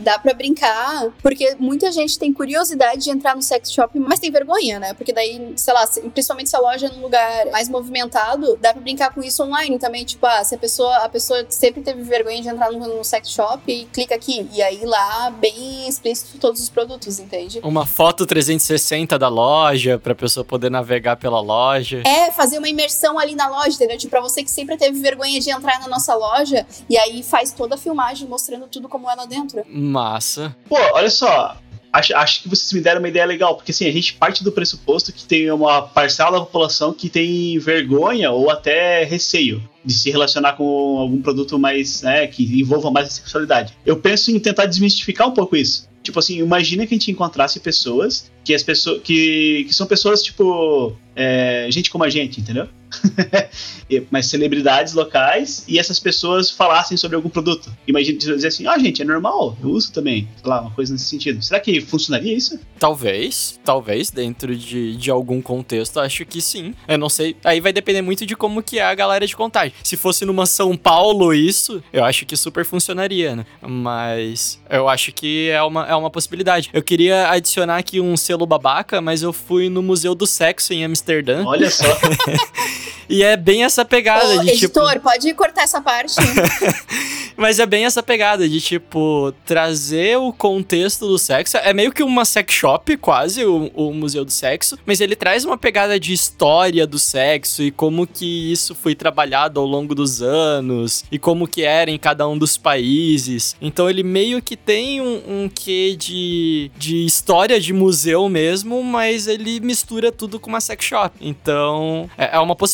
[0.00, 4.30] Dá pra brincar, porque muita gente tem curiosidade de entrar no sex shop, mas tem
[4.30, 4.94] vergonha, né?
[4.94, 8.80] Porque daí, sei lá, principalmente se a loja é num lugar mais movimentado, dá pra
[8.80, 10.04] brincar com isso online também.
[10.04, 13.30] Tipo, ah, se a pessoa, a pessoa sempre teve vergonha de entrar no, no sex
[13.30, 14.48] shop e clica aqui.
[14.52, 17.60] E aí lá, bem explícito todos os produtos, entende?
[17.62, 22.02] Uma foto 360 da loja, pra pessoa poder navegar pela loja.
[22.06, 23.98] É, fazer uma imersão ali na loja, entendeu?
[23.98, 27.52] Tipo, pra você que sempre teve vergonha de entrar na nossa loja, e aí faz
[27.52, 29.64] toda a filmagem mostrando tudo como é lá dentro.
[29.90, 30.56] Massa.
[30.68, 31.56] Pô, olha só.
[31.92, 34.52] Acho, acho que vocês me deram uma ideia legal, porque assim, a gente parte do
[34.52, 40.08] pressuposto que tem uma parcela da população que tem vergonha ou até receio de se
[40.10, 43.76] relacionar com algum produto mais, né, que envolva mais a sexualidade.
[43.84, 45.88] Eu penso em tentar desmistificar um pouco isso.
[46.02, 50.22] Tipo assim, imagina que a gente encontrasse pessoas que as pessoas que, que são pessoas
[50.22, 52.68] tipo é, gente como a gente, entendeu?
[54.10, 57.72] Mas celebridades locais e essas pessoas falassem sobre algum produto.
[57.86, 60.28] Imagina dizer assim, ah, gente, é normal, eu uso também.
[60.36, 61.42] Sei lá, uma coisa nesse sentido.
[61.42, 62.58] Será que funcionaria isso?
[62.78, 66.74] Talvez, talvez, dentro de, de algum contexto, acho que sim.
[66.86, 67.36] Eu não sei.
[67.44, 69.72] Aí vai depender muito de como que é a galera de contagem.
[69.82, 73.46] Se fosse numa São Paulo isso, eu acho que super funcionaria, né?
[73.60, 76.70] Mas eu acho que é uma, é uma possibilidade.
[76.72, 80.84] Eu queria adicionar aqui um selo babaca, mas eu fui no Museu do Sexo em
[80.84, 81.44] Amsterdã.
[81.44, 81.84] Olha só.
[83.08, 84.64] E é bem essa pegada Ô, de tipo.
[84.80, 86.14] editor, pode cortar essa parte?
[87.36, 91.56] Mas é bem essa pegada de, tipo, trazer o contexto do sexo.
[91.56, 94.78] É meio que uma sex shop, quase, o, o Museu do Sexo.
[94.84, 99.58] Mas ele traz uma pegada de história do sexo e como que isso foi trabalhado
[99.58, 101.04] ao longo dos anos.
[101.10, 103.56] E como que era em cada um dos países.
[103.60, 109.26] Então ele meio que tem um, um quê de, de história de museu mesmo, mas
[109.26, 111.16] ele mistura tudo com uma sex shop.
[111.20, 112.69] Então é, é uma possibilidade,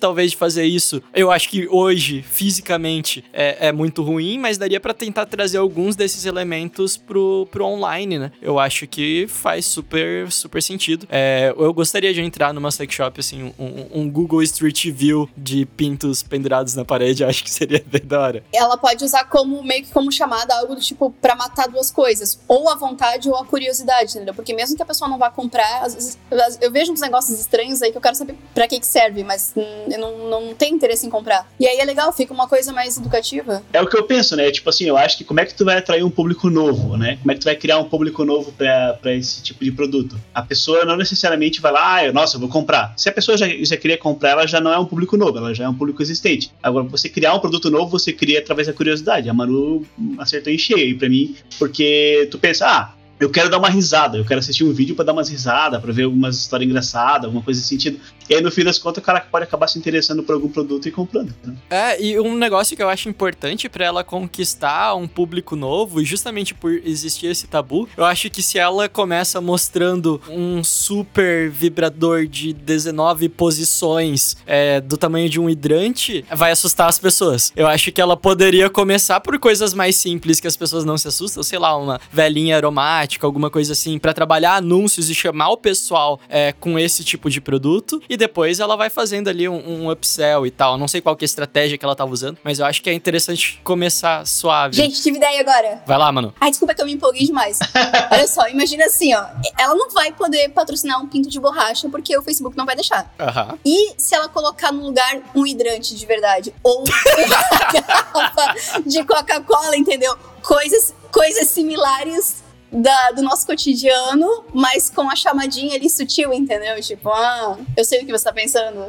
[0.00, 1.02] talvez, de fazer isso.
[1.14, 5.94] Eu acho que hoje, fisicamente, é, é muito ruim, mas daria pra tentar trazer alguns
[5.94, 8.32] desses elementos pro, pro online, né?
[8.42, 11.06] Eu acho que faz super, super sentido.
[11.10, 15.64] É, eu gostaria de entrar numa sex shop, assim, um, um Google Street View de
[15.66, 18.44] pintos pendurados na parede, acho que seria bem da hora.
[18.52, 22.38] ela pode usar como meio que como chamada algo do tipo pra matar duas coisas,
[22.48, 24.34] ou a vontade ou a curiosidade, entendeu?
[24.34, 26.18] Porque mesmo que a pessoa não vá comprar, às vezes,
[26.60, 29.37] eu- vejo uns negócios estranhos aí que eu quero saber pra que que serve, mas
[29.56, 31.50] hum, eu não, não tenho interesse em comprar.
[31.58, 33.62] E aí é legal, fica uma coisa mais educativa.
[33.72, 34.50] É o que eu penso, né?
[34.50, 37.16] Tipo assim, eu acho que como é que tu vai atrair um público novo, né?
[37.20, 40.18] Como é que tu vai criar um público novo pra esse tipo de produto?
[40.34, 42.92] A pessoa não necessariamente vai lá, ah, nossa, eu vou comprar.
[42.96, 45.54] Se a pessoa já, já queria comprar, ela já não é um público novo, ela
[45.54, 46.52] já é um público existente.
[46.62, 49.28] Agora, você criar um produto novo, você cria através da curiosidade.
[49.28, 49.86] A Manu
[50.18, 54.16] acertou em cheio aí pra mim, porque tu pensa, ah, eu quero dar uma risada,
[54.16, 57.42] eu quero assistir um vídeo pra dar umas risadas, pra ver algumas histórias engraçadas, alguma
[57.42, 57.98] coisa nesse sentido.
[58.28, 60.86] E aí, no fim das contas, o cara pode acabar se interessando por algum produto
[60.86, 61.34] e comprando.
[61.44, 61.56] né?
[61.70, 66.04] É, e um negócio que eu acho importante pra ela conquistar um público novo, e
[66.04, 72.26] justamente por existir esse tabu, eu acho que se ela começa mostrando um super vibrador
[72.26, 77.52] de 19 posições é, do tamanho de um hidrante, vai assustar as pessoas.
[77.56, 81.08] Eu acho que ela poderia começar por coisas mais simples que as pessoas não se
[81.08, 85.56] assustam, sei lá, uma velhinha aromática, alguma coisa assim, pra trabalhar anúncios e chamar o
[85.56, 89.90] pessoal é, com esse tipo de produto, e depois ela vai fazendo ali um, um
[89.90, 90.76] upsell e tal.
[90.76, 92.90] Não sei qual que é a estratégia que ela tava usando, mas eu acho que
[92.90, 94.76] é interessante começar suave.
[94.76, 95.82] Gente, tive ideia agora.
[95.86, 96.34] Vai lá, mano.
[96.40, 97.58] Ai, desculpa que eu me empolguei demais.
[98.10, 99.24] Olha só, imagina assim, ó.
[99.58, 103.12] Ela não vai poder patrocinar um pinto de borracha porque o Facebook não vai deixar.
[103.18, 103.58] Aham.
[103.64, 106.52] E se ela colocar no lugar um hidrante de verdade?
[106.62, 110.16] Ou uma garrafa de Coca-Cola, entendeu?
[110.42, 116.80] Coisas, coisas similares da- do nosso cotidiano, mas com a chamadinha ali sutil, entendeu?
[116.80, 118.86] Tipo, ah, eu sei o que você tá pensando.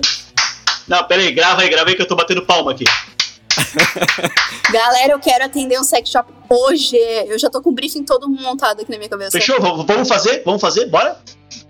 [0.87, 2.83] Não, pera aí, grava aí, grava aí que eu tô batendo palma aqui.
[4.71, 6.95] Galera, eu quero atender um sex shop hoje.
[7.27, 9.31] Eu já tô com o briefing todo montado aqui na minha cabeça.
[9.31, 9.59] Fechou?
[9.59, 10.43] V- Vamos fazer?
[10.45, 10.85] Vamos fazer?
[10.87, 11.19] Bora?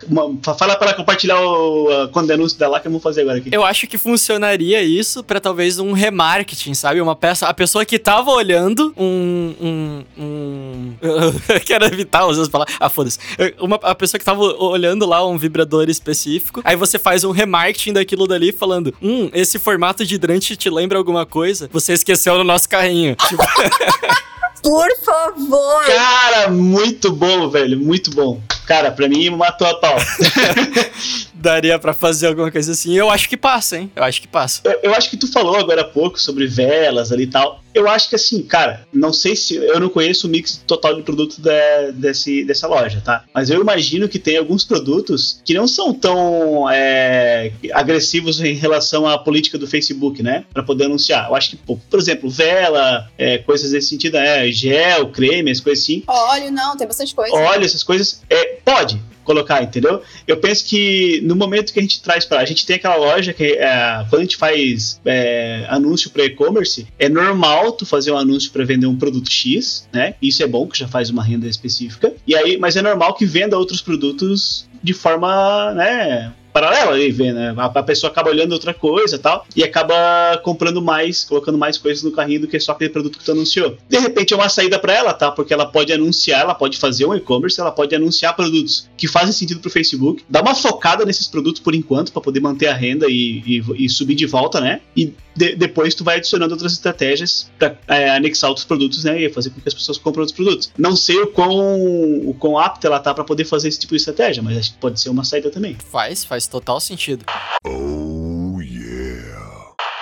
[0.08, 3.22] Uma- fa- Fala pra ela compartilhar o, a- quando anúncio dela que eu vou fazer
[3.22, 3.50] agora aqui.
[3.52, 7.00] Eu acho que funcionaria isso pra talvez um remarketing, sabe?
[7.02, 7.48] Uma peça.
[7.48, 9.56] A pessoa que tava olhando um.
[9.62, 12.66] um, um eu quero evitar às vezes falar.
[12.80, 13.20] Ah, foda-se.
[13.60, 16.62] Uma, a pessoa que tava olhando lá um vibrador específico.
[16.64, 20.98] Aí você faz um remarketing daquilo dali falando: Hum, esse formato de hidrante te lembra
[20.98, 21.70] alguma coisa?
[21.72, 23.16] Você esqueceu no nosso carrinho.
[23.28, 23.44] Tipo,
[24.62, 25.86] Por favor!
[25.86, 28.42] Cara, muito bom, velho, muito bom.
[28.66, 29.96] Cara, pra mim matou a pau.
[31.34, 32.94] Daria pra fazer alguma coisa assim.
[32.96, 33.92] Eu acho que passa, hein?
[33.96, 34.62] Eu acho que passa.
[34.64, 37.64] Eu, eu acho que tu falou agora há pouco sobre velas ali e tal.
[37.80, 39.56] Eu acho que assim, cara, não sei se.
[39.56, 43.24] Eu não conheço o mix total de produto da, desse, dessa loja, tá?
[43.34, 49.08] Mas eu imagino que tem alguns produtos que não são tão é, agressivos em relação
[49.08, 50.44] à política do Facebook, né?
[50.54, 51.30] Pra poder anunciar.
[51.30, 55.84] Eu acho que, por exemplo, vela, é, coisas desse sentido, é, gel, creme, as coisas
[55.84, 56.04] assim.
[56.06, 57.34] Óleo, não, tem bastante coisa.
[57.34, 58.22] Óleo, essas coisas.
[58.30, 60.02] É, pode colocar, entendeu?
[60.28, 63.32] Eu penso que no momento que a gente traz para a gente tem aquela loja
[63.32, 68.18] que é, quando a gente faz é, anúncio para e-commerce, é normal tu fazer um
[68.18, 70.16] anúncio para vender um produto X, né?
[70.20, 72.12] Isso é bom que já faz uma renda específica.
[72.26, 77.32] E aí, mas é normal que venda outros produtos de forma, né, paralela aí, vê,
[77.32, 77.54] né?
[77.58, 82.04] A, a, pessoa acaba olhando outra coisa tal, e acaba comprando mais, colocando mais coisas
[82.04, 83.78] no carrinho do que só aquele produto que tu anunciou.
[83.88, 85.32] De repente é uma saída para ela, tá?
[85.32, 89.32] Porque ela pode anunciar, ela pode fazer um e-commerce, ela pode anunciar produtos que fazem
[89.32, 93.08] sentido pro Facebook, dar uma focada nesses produtos por enquanto, para poder manter a renda
[93.10, 94.82] e, e, e, subir de volta, né?
[94.96, 99.22] E de, depois tu vai adicionando outras estratégias para é, anexar outros produtos, né?
[99.22, 100.72] E fazer com que as pessoas comprem outros produtos.
[100.78, 101.58] Não sei o quão,
[102.28, 104.80] o quão apta ela tá para poder fazer esse tipo de estratégia, mas acho que
[104.80, 105.78] pode ser uma saída também.
[105.92, 107.26] Faz, faz total sentido.
[107.66, 108.09] Oh.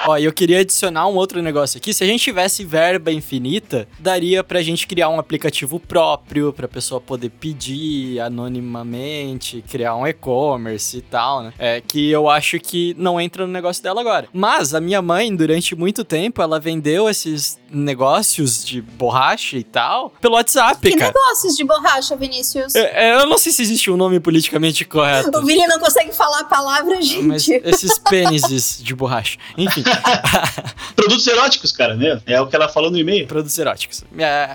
[0.07, 1.93] Ó, e eu queria adicionar um outro negócio aqui.
[1.93, 7.01] Se a gente tivesse verba infinita, daria pra gente criar um aplicativo próprio pra pessoa
[7.01, 11.53] poder pedir anonimamente, criar um e-commerce e tal, né?
[11.59, 14.29] É que eu acho que não entra no negócio dela agora.
[14.31, 20.13] Mas a minha mãe, durante muito tempo, ela vendeu esses negócios de borracha e tal
[20.21, 21.11] pelo WhatsApp, que cara.
[21.13, 22.75] negócios de borracha, Vinícius?
[22.75, 25.31] É, é, eu não sei se existe um nome politicamente correto.
[25.37, 27.21] O Vini não consegue falar a palavra, gente.
[27.23, 29.37] Mas esses pênises de borracha.
[29.57, 29.83] Enfim.
[30.95, 32.19] Produtos eróticos, cara, né?
[32.25, 33.27] É o que ela falou no e-mail.
[33.27, 34.03] Produtos eróticos.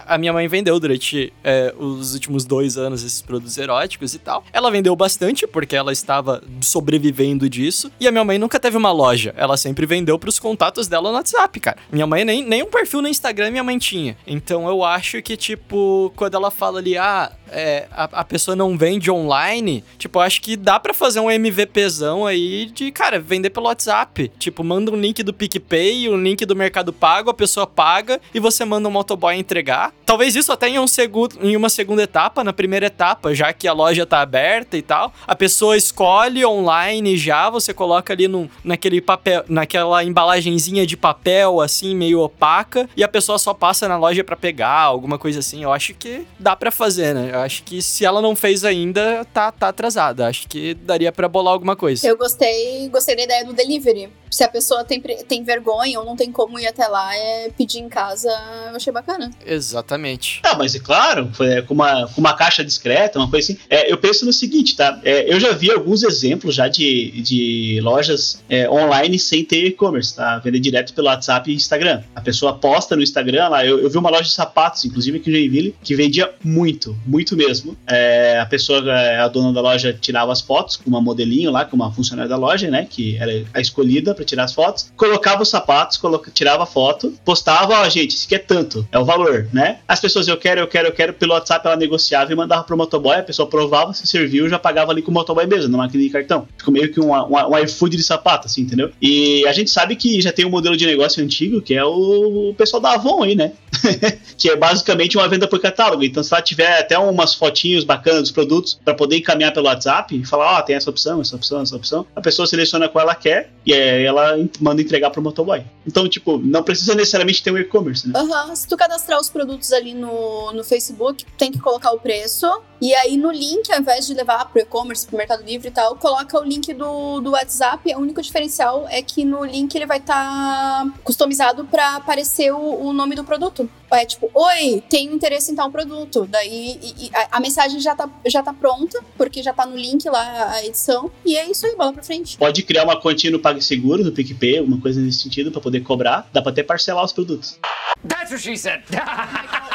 [0.07, 4.45] A minha mãe vendeu durante é, os últimos dois anos esses produtos eróticos e tal.
[4.53, 7.91] Ela vendeu bastante porque ela estava sobrevivendo disso.
[8.01, 9.33] E a minha mãe nunca teve uma loja.
[9.37, 11.79] Ela sempre vendeu pros contatos dela no WhatsApp, cara.
[11.91, 14.17] Minha mãe nem, nem um perfil no Instagram minha mãe tinha.
[14.27, 18.77] Então eu acho que, tipo, quando ela fala ali, ah, é, a, a, pessoa não
[18.77, 23.67] vende online, tipo, acho que dá para fazer um MVPzão aí de, cara, vender pelo
[23.67, 24.31] WhatsApp.
[24.39, 28.41] Tipo, manda um link do PicPay, um link do Mercado Pago, a pessoa paga e
[28.41, 29.93] você manda um motoboy entregar.
[30.07, 33.69] Talvez isso até em, um segundo, em uma segunda etapa, na primeira etapa, já que
[33.69, 35.13] a loja tá aberta e tal.
[35.27, 41.61] A pessoa escolhe online já, você coloca ali no, naquele papel, naquela embalagenzinha de papel,
[41.61, 45.63] assim, meio opaca, e a pessoa só passa na loja para pegar, alguma coisa assim.
[45.63, 47.42] Eu acho que dá para fazer, né?
[47.45, 50.27] Acho que se ela não fez ainda, tá, tá atrasada.
[50.27, 52.07] Acho que daria para bolar alguma coisa.
[52.07, 54.11] Eu gostei, gostei da ideia do delivery.
[54.33, 57.81] Se a pessoa tem, tem vergonha ou não tem como ir até lá, é pedir
[57.81, 58.31] em casa,
[58.71, 59.31] eu achei bacana.
[59.45, 60.41] Exatamente.
[60.43, 63.61] Ah, mas é claro, foi com uma, com uma caixa discreta, uma coisa assim.
[63.69, 64.99] É, eu penso no seguinte, tá?
[65.05, 70.17] É, eu já vi alguns exemplos já de, de lojas é, online sem ter e-commerce,
[70.17, 70.39] tá?
[70.39, 72.03] Vender direto pelo WhatsApp e Instagram.
[72.15, 73.67] A pessoa posta no Instagram lá.
[73.67, 77.37] Eu, eu vi uma loja de sapatos, inclusive aqui em Joinville, que vendia muito, muito
[77.37, 77.77] mesmo.
[77.87, 78.83] É, a pessoa,
[79.23, 82.37] a dona da loja, tirava as fotos com uma modelinho lá, com uma funcionária da
[82.39, 82.87] loja, né?
[82.89, 84.93] Que era a escolhida para tirar as fotos.
[84.97, 88.99] Colocava os sapatos, coloca, tirava a foto, postava, ó, gente, isso aqui é tanto, é
[88.99, 89.79] o valor, né?
[89.87, 92.77] As pessoas, eu quero, eu quero, eu quero, pelo WhatsApp ela negociava e mandava pro
[92.77, 96.03] motoboy, a pessoa provava, se serviu, já pagava ali com o motoboy mesmo, na máquina
[96.03, 96.47] de cartão.
[96.57, 98.91] Ficou meio que um, um, um iFood de sapato, assim, entendeu?
[99.01, 102.55] E a gente sabe que já tem um modelo de negócio antigo, que é o
[102.57, 103.53] pessoal da Avon aí, né?
[104.37, 106.05] que é basicamente uma venda por catálogo.
[106.05, 110.17] Então, se ela tiver até umas fotinhos bacanas dos produtos para poder encaminhar pelo WhatsApp
[110.17, 113.03] e falar, ó, oh, tem essa opção, essa opção, essa opção, a pessoa seleciona qual
[113.03, 115.65] ela quer e aí ela manda entregar pro motoboy.
[115.87, 118.19] Então, tipo, não precisa necessariamente ter um e-commerce, né?
[118.19, 118.57] Aham, uhum.
[118.57, 122.47] se tu cadastrar os produtos ali no, no Facebook, tem que colocar o preço.
[122.83, 125.95] E aí no link, ao invés de levar pro e-commerce, pro Mercado Livre e tal,
[125.95, 127.95] coloca o link do, do WhatsApp.
[127.95, 132.59] O único diferencial é que no link ele vai estar tá customizado para aparecer o,
[132.59, 133.71] o, nome do produto.
[133.93, 136.27] É tipo, oi, tenho interesse em tal produto.
[136.29, 139.77] Daí e, e a, a, mensagem já tá, já tá pronta, porque já tá no
[139.77, 141.09] link lá a edição.
[141.25, 142.37] E é isso aí, bola pra frente.
[142.37, 146.29] Pode criar uma continha no PagSeguro, no PicPay, alguma coisa nesse sentido, para poder cobrar.
[146.33, 147.61] Dá pra até parcelar os produtos.
[148.09, 148.83] That's what she said.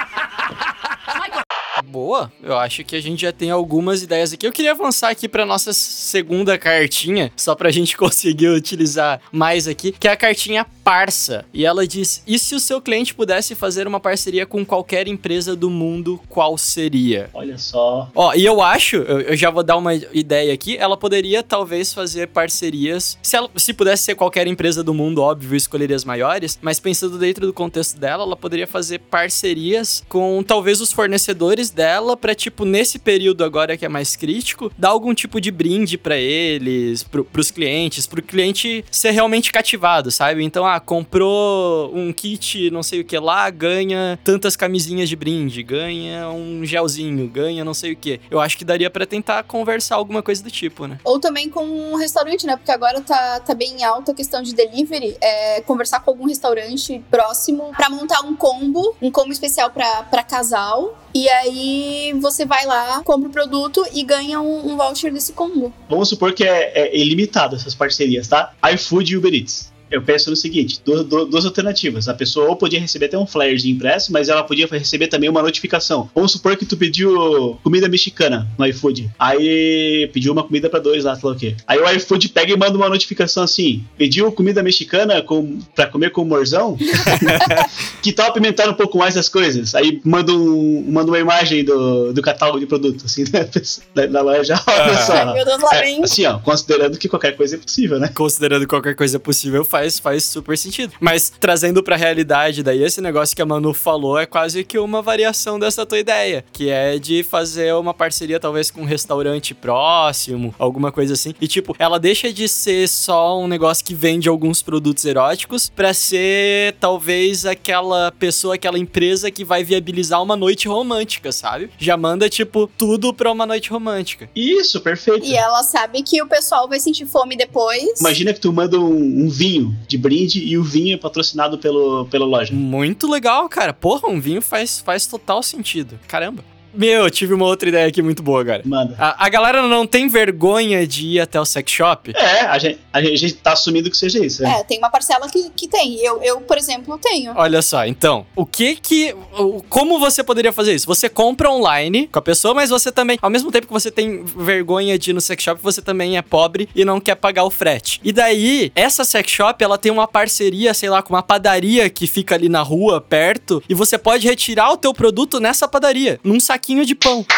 [1.90, 4.46] Boa, eu acho que a gente já tem algumas ideias aqui.
[4.46, 9.94] Eu queria avançar aqui pra nossa segunda cartinha, só pra gente conseguir utilizar mais aqui,
[9.94, 11.44] que é a cartinha parça.
[11.54, 15.54] E ela diz: "E se o seu cliente pudesse fazer uma parceria com qualquer empresa
[15.54, 18.10] do mundo, qual seria?" Olha só.
[18.16, 21.94] Ó, e eu acho, eu, eu já vou dar uma ideia aqui, ela poderia talvez
[21.94, 26.58] fazer parcerias, se ela se pudesse ser qualquer empresa do mundo, óbvio, escolheria as maiores,
[26.62, 32.16] mas pensando dentro do contexto dela, ela poderia fazer parcerias com talvez os fornecedores dela
[32.16, 36.18] pra tipo nesse período agora que é mais crítico, dar algum tipo de brinde pra
[36.18, 40.44] eles, pro, pros clientes, pro cliente ser realmente cativado, sabe?
[40.44, 45.64] Então, ah, comprou um kit, não sei o que lá, ganha tantas camisinhas de brinde,
[45.64, 48.20] ganha um gelzinho, ganha não sei o que.
[48.30, 51.00] Eu acho que daria pra tentar conversar alguma coisa do tipo, né?
[51.04, 52.56] Ou também com um restaurante, né?
[52.56, 55.18] Porque agora tá, tá bem alta a questão de delivery.
[55.22, 60.24] É conversar com algum restaurante próximo pra montar um combo, um combo especial pra, pra
[60.24, 60.98] casal.
[61.14, 65.74] E aí você vai lá, compra o produto e ganha um, um voucher desse combo.
[65.90, 68.54] Vamos supor que é, é ilimitado essas parcerias, tá?
[68.74, 69.72] iFood e Uber Eats.
[69.90, 72.08] Eu penso no seguinte: duas, duas alternativas.
[72.08, 75.30] A pessoa ou podia receber até um flyer de impresso, mas ela podia receber também
[75.30, 76.10] uma notificação.
[76.14, 79.10] Vamos supor que tu pediu comida mexicana no iFood.
[79.18, 81.56] Aí pediu uma comida pra dois lá, sei lá o quê.
[81.66, 86.12] Aí o iFood pega e manda uma notificação assim: pediu comida mexicana com, pra comer
[86.12, 86.78] com morzão?
[88.02, 89.76] que tal apimentar um pouco mais as coisas?
[89.76, 93.50] Aí manda, um, manda uma imagem do, do catálogo de produto, assim, né?
[93.96, 94.62] da, da loja.
[94.68, 95.14] Olha só.
[95.14, 98.10] Ai, meu Deus, lá É, assim, ó, considerando que qualquer coisa é possível, né?
[98.14, 100.94] Considerando qualquer coisa possível, faz, faz super sentido.
[101.00, 105.02] Mas trazendo pra realidade daí, esse negócio que a Manu falou é quase que uma
[105.02, 110.54] variação dessa tua ideia, que é de fazer uma parceria talvez com um restaurante próximo,
[110.58, 111.34] alguma coisa assim.
[111.40, 115.94] E tipo, ela deixa de ser só um negócio que vende alguns produtos eróticos pra
[115.94, 121.70] ser talvez aquela pessoa, aquela empresa que vai viabilizar uma noite romântica, sabe?
[121.78, 124.30] Já manda tipo tudo pra uma noite romântica.
[124.36, 125.26] Isso, perfeito.
[125.26, 128.00] E ela sabe que o pessoal vai sentir fome depois.
[128.00, 132.06] Imagina que tu manda um, um vinho de brinde e o vinho é patrocinado pelo,
[132.06, 132.54] pela loja.
[132.54, 133.74] Muito legal, cara.
[133.74, 136.00] Porra, um vinho faz, faz total sentido.
[136.08, 136.44] Caramba.
[136.78, 138.62] Meu, eu tive uma outra ideia aqui muito boa, cara.
[138.66, 138.96] Manda.
[139.00, 142.14] A, a galera não tem vergonha de ir até o sex shop?
[142.16, 144.44] É, a gente, a gente- tá assumindo que seja isso.
[144.44, 144.60] né?
[144.60, 145.96] É, tem uma parcela que, que tem.
[146.00, 147.34] Eu, eu, por exemplo, tenho.
[147.36, 149.16] Olha só, então, o que que.
[149.38, 150.86] o- Como você poderia fazer isso?
[150.86, 154.24] Você compra online com a pessoa, mas você também, ao mesmo tempo que você tem
[154.24, 157.50] vergonha de ir no sex shop, você também é pobre e não quer pagar o
[157.50, 158.00] frete.
[158.04, 162.06] E daí, essa sex shop, ela tem uma parceria, sei lá, com uma padaria que
[162.06, 166.40] fica ali na rua, perto, e você pode retirar o teu produto nessa padaria, num
[166.40, 167.26] saquinho de pão.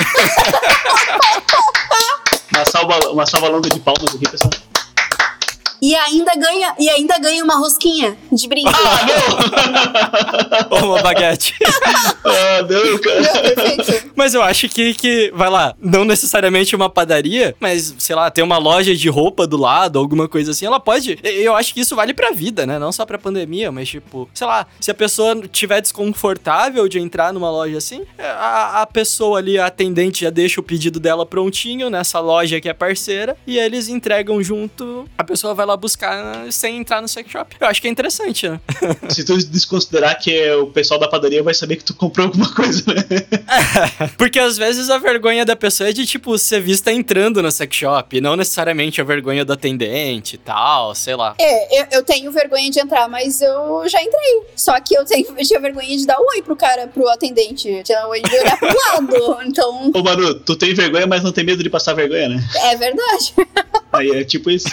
[2.52, 4.52] Uma, salva, uma salva longa de palmas aqui, pessoal.
[5.82, 8.70] E ainda ganha, e ainda ganha uma rosquinha de brinde.
[10.70, 11.56] Ou uma baguete.
[12.22, 13.22] Ah, não, cara.
[13.22, 14.12] Não, perfeito.
[14.16, 18.44] Mas eu acho que, que, vai lá, não necessariamente uma padaria, mas, sei lá, tem
[18.44, 21.18] uma loja de roupa do lado, alguma coisa assim, ela pode.
[21.24, 22.78] Eu acho que isso vale pra vida, né?
[22.78, 27.34] Não só pra pandemia, mas, tipo, sei lá, se a pessoa tiver desconfortável de entrar
[27.34, 31.90] numa loja assim, a, a pessoa ali, a atendente, já deixa o pedido dela prontinho
[31.90, 36.78] nessa loja que é parceira, e eles entregam junto, a pessoa vai lá buscar sem
[36.78, 37.56] entrar no sex shop.
[37.60, 38.60] Eu acho que é interessante, né?
[39.10, 42.54] Se tu desconsiderar que é o pessoal da padaria vai saber que tu comprou alguma
[42.54, 43.04] coisa, né?
[44.18, 47.76] Porque às vezes a vergonha da pessoa é de, tipo, ser vista entrando no sex
[47.76, 51.36] shop, não necessariamente a vergonha do atendente e tal, sei lá.
[51.40, 54.42] É, eu, eu tenho vergonha de entrar, mas eu já entrei.
[54.56, 57.70] Só que eu tenho, eu tinha vergonha de dar oi pro cara, pro atendente.
[57.70, 59.38] Eu tinha oi de olhar pro lado.
[59.46, 62.44] Então, Ô, Manu, tu tem vergonha, mas não tem medo de passar vergonha, né?
[62.64, 63.34] é verdade.
[63.94, 64.70] Aí é tipo isso.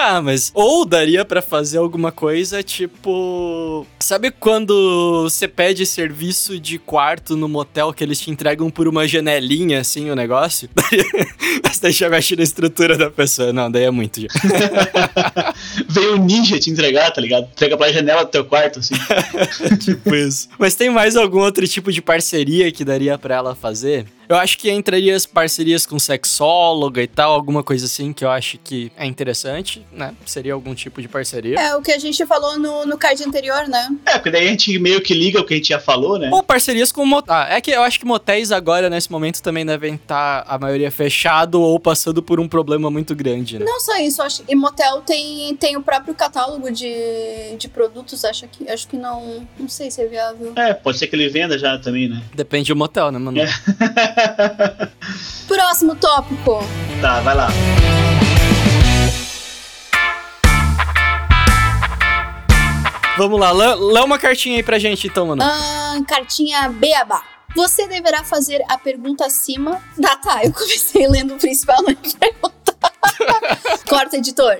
[0.10, 6.78] Ah, mas ou daria pra fazer alguma coisa tipo, sabe quando você pede serviço de
[6.78, 10.70] quarto no motel que eles te entregam por uma janelinha assim o negócio?
[11.62, 13.52] Mas daí já mexe na estrutura da pessoa.
[13.52, 14.28] Não, daí é muito já.
[15.88, 17.44] Veio um ninja te entregar, tá ligado?
[17.44, 18.94] Entrega pra janela do teu quarto, assim.
[19.78, 20.48] tipo isso.
[20.58, 24.06] Mas tem mais algum outro tipo de parceria que daria pra ela fazer?
[24.30, 28.30] Eu acho que entraria as parcerias com sexóloga e tal, alguma coisa assim que eu
[28.30, 30.14] acho que é interessante, né?
[30.24, 31.58] Seria algum tipo de parceria.
[31.58, 33.88] É o que a gente falou no, no card anterior, né?
[34.06, 36.30] É, porque daí a gente meio que liga o que a gente já falou, né?
[36.32, 37.36] Ou parcerias com motéis.
[37.36, 40.92] Ah, é que eu acho que motéis agora, nesse momento, também devem estar a maioria
[40.92, 43.64] fechado ou passando por um problema muito grande, né?
[43.64, 48.46] Não só isso, acho que motel tem, tem o próprio catálogo de, de produtos, acho
[48.46, 49.44] que, acho que não.
[49.58, 50.52] Não sei se é viável.
[50.54, 52.22] É, pode ser que ele venda já também, né?
[52.32, 53.40] Depende do motel, né, mano?
[53.40, 53.50] É.
[55.46, 56.58] Próximo tópico.
[57.00, 57.48] Tá, vai lá.
[63.16, 65.42] Vamos lá, lê, lê uma cartinha aí pra gente então, mano.
[65.42, 67.22] Ah, cartinha Beabá.
[67.54, 69.82] Você deverá fazer a pergunta acima.
[70.04, 70.44] Ah, tá.
[70.44, 72.92] Eu comecei lendo o principal, não ia perguntar.
[73.88, 74.58] Corta, editor.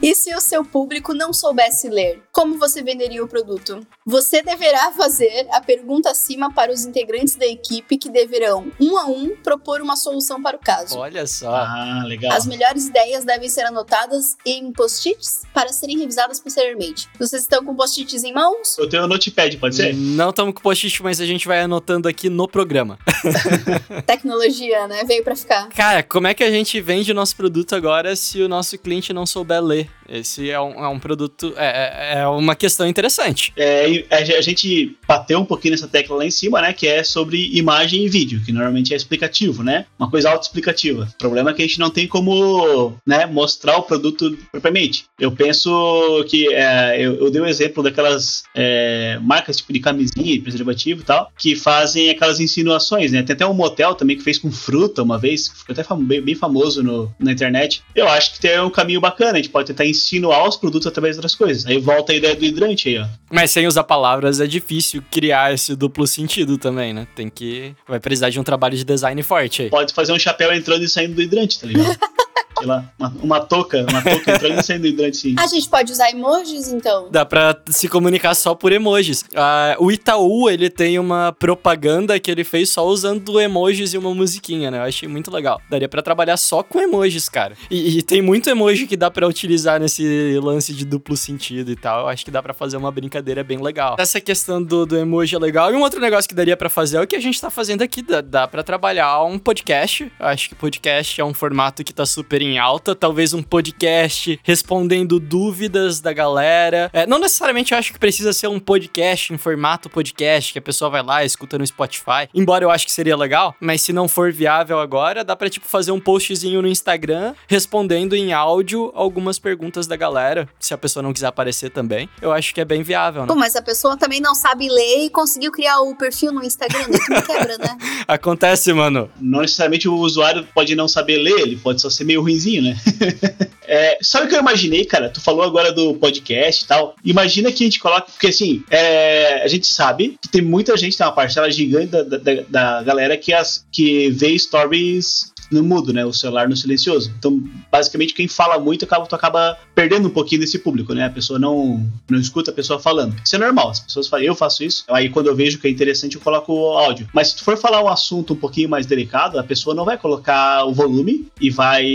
[0.00, 3.86] E se o seu público não soubesse ler, como você venderia o produto?
[4.08, 9.04] Você deverá fazer a pergunta acima para os integrantes da equipe que deverão, um a
[9.06, 10.96] um, propor uma solução para o caso.
[10.96, 11.52] Olha só.
[11.52, 12.30] Ah, legal.
[12.32, 17.08] As melhores ideias devem ser anotadas em post-its para serem revisadas posteriormente.
[17.18, 18.78] Vocês estão com post-its em mãos?
[18.78, 19.92] Eu tenho o Notepad, pode ser?
[19.92, 22.98] Não estamos com post-it, mas a gente vai anotando aqui no programa.
[24.06, 25.02] Tecnologia, né?
[25.04, 25.68] Veio pra ficar.
[25.70, 29.12] Cara, como é que a gente vende o nosso produto agora se o nosso cliente
[29.12, 29.90] não souber ler?
[30.08, 31.52] Esse é um, é um produto.
[31.56, 33.52] É, é- é uma questão interessante.
[33.56, 36.72] É, a ge- a gente bateu um pouquinho nessa tecla lá em cima, né?
[36.72, 39.86] Que é sobre imagem e vídeo, que normalmente é explicativo, né?
[39.98, 41.08] Uma coisa autoexplicativa.
[41.14, 45.04] O problema é que a gente não tem como né, mostrar o produto propriamente.
[45.18, 50.40] Eu penso que é, eu, eu dei o exemplo daquelas é, marcas tipo de camisinha
[50.42, 53.22] preservativo e tal, que fazem aquelas insinuações, né?
[53.22, 56.20] Tem até um motel também que fez com fruta uma vez, ficou até fam- bem,
[56.20, 57.82] bem famoso no- na internet.
[57.94, 61.16] Eu acho que tem um caminho bacana, a gente pode tentar insinuar os produtos através
[61.16, 61.66] das coisas.
[61.66, 63.06] Aí volta a ideia do hidrante aí, ó.
[63.30, 67.06] Mas sem usar palavras é difícil criar esse duplo sentido também, né?
[67.14, 67.74] Tem que.
[67.86, 69.70] Vai precisar de um trabalho de design forte aí.
[69.70, 71.96] Pode fazer um chapéu entrando e saindo do hidrante, tá ligado?
[72.58, 75.34] Sei lá, uma, uma touca, uma touca entrando e saindo do hidrante, sim.
[75.38, 77.08] A gente pode usar emojis, então?
[77.10, 79.24] Dá pra se comunicar só por emojis.
[79.34, 84.14] Ah, o Itaú, ele tem uma propaganda que ele fez só usando emojis e uma
[84.14, 84.78] musiquinha, né?
[84.78, 85.60] Eu achei muito legal.
[85.68, 87.54] Daria pra trabalhar só com emojis, cara.
[87.70, 91.76] E, e tem muito emoji que dá pra utilizar nesse lance de duplo sentido e
[91.76, 92.02] tal.
[92.02, 93.96] Eu acho que dá pra fazer uma brincadeira bem legal.
[93.98, 95.72] Essa questão do, do emoji é legal.
[95.72, 97.82] E um outro negócio que daria pra fazer é o que a gente tá fazendo
[97.82, 98.02] aqui.
[98.02, 100.10] Dá, dá pra trabalhar um podcast.
[100.18, 102.94] Eu acho que podcast é um formato que tá super em alta.
[102.94, 106.90] Talvez um podcast respondendo dúvidas da galera.
[106.92, 110.62] É, não necessariamente eu acho que precisa ser um podcast em formato podcast, que a
[110.62, 112.28] pessoa vai lá e escuta no Spotify.
[112.34, 115.66] Embora eu acho que seria legal, mas se não for viável agora, dá pra, tipo,
[115.66, 120.48] fazer um postzinho no Instagram respondendo em áudio algumas perguntas da galera.
[120.58, 122.08] Se a pessoa não quiser aparecer também.
[122.20, 123.28] Eu acho que é bem viável, né?
[123.28, 126.86] Pô, mas a pessoa também não sabe ler e conseguiu criar o perfil no Instagram.
[126.88, 127.78] Daí tu me quebra, né?
[128.06, 129.10] Acontece, mano.
[129.20, 132.22] Não necessariamente o usuário pode não saber ler, ele pode só ser meio
[132.62, 132.76] né?
[133.68, 135.08] É, sabe o que eu imaginei, cara?
[135.08, 136.94] Tu falou agora do podcast e tal.
[137.04, 138.12] Imagina que a gente coloca.
[138.12, 142.02] Porque assim, é, a gente sabe que tem muita gente, tem uma parcela gigante da,
[142.04, 142.18] da,
[142.48, 146.04] da galera que, as, que vê stories no mudo, né?
[146.04, 147.12] O celular no silencioso.
[147.18, 151.04] Então, basicamente, quem fala muito acaba, tu acaba perdendo um pouquinho desse público, né?
[151.04, 153.16] A pessoa não, não escuta a pessoa falando.
[153.24, 153.70] Isso é normal.
[153.70, 154.84] As pessoas falam, eu faço isso.
[154.88, 157.08] Aí, quando eu vejo que é interessante, eu coloco o áudio.
[157.12, 159.98] Mas se tu for falar um assunto um pouquinho mais delicado, a pessoa não vai
[159.98, 161.86] colocar o volume e vai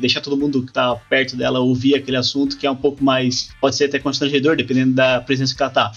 [0.00, 3.50] deixar todo mundo que tá perto dela ouvir aquele assunto que é um pouco mais.
[3.60, 5.92] pode ser até constrangedor, dependendo da presença que ela tá.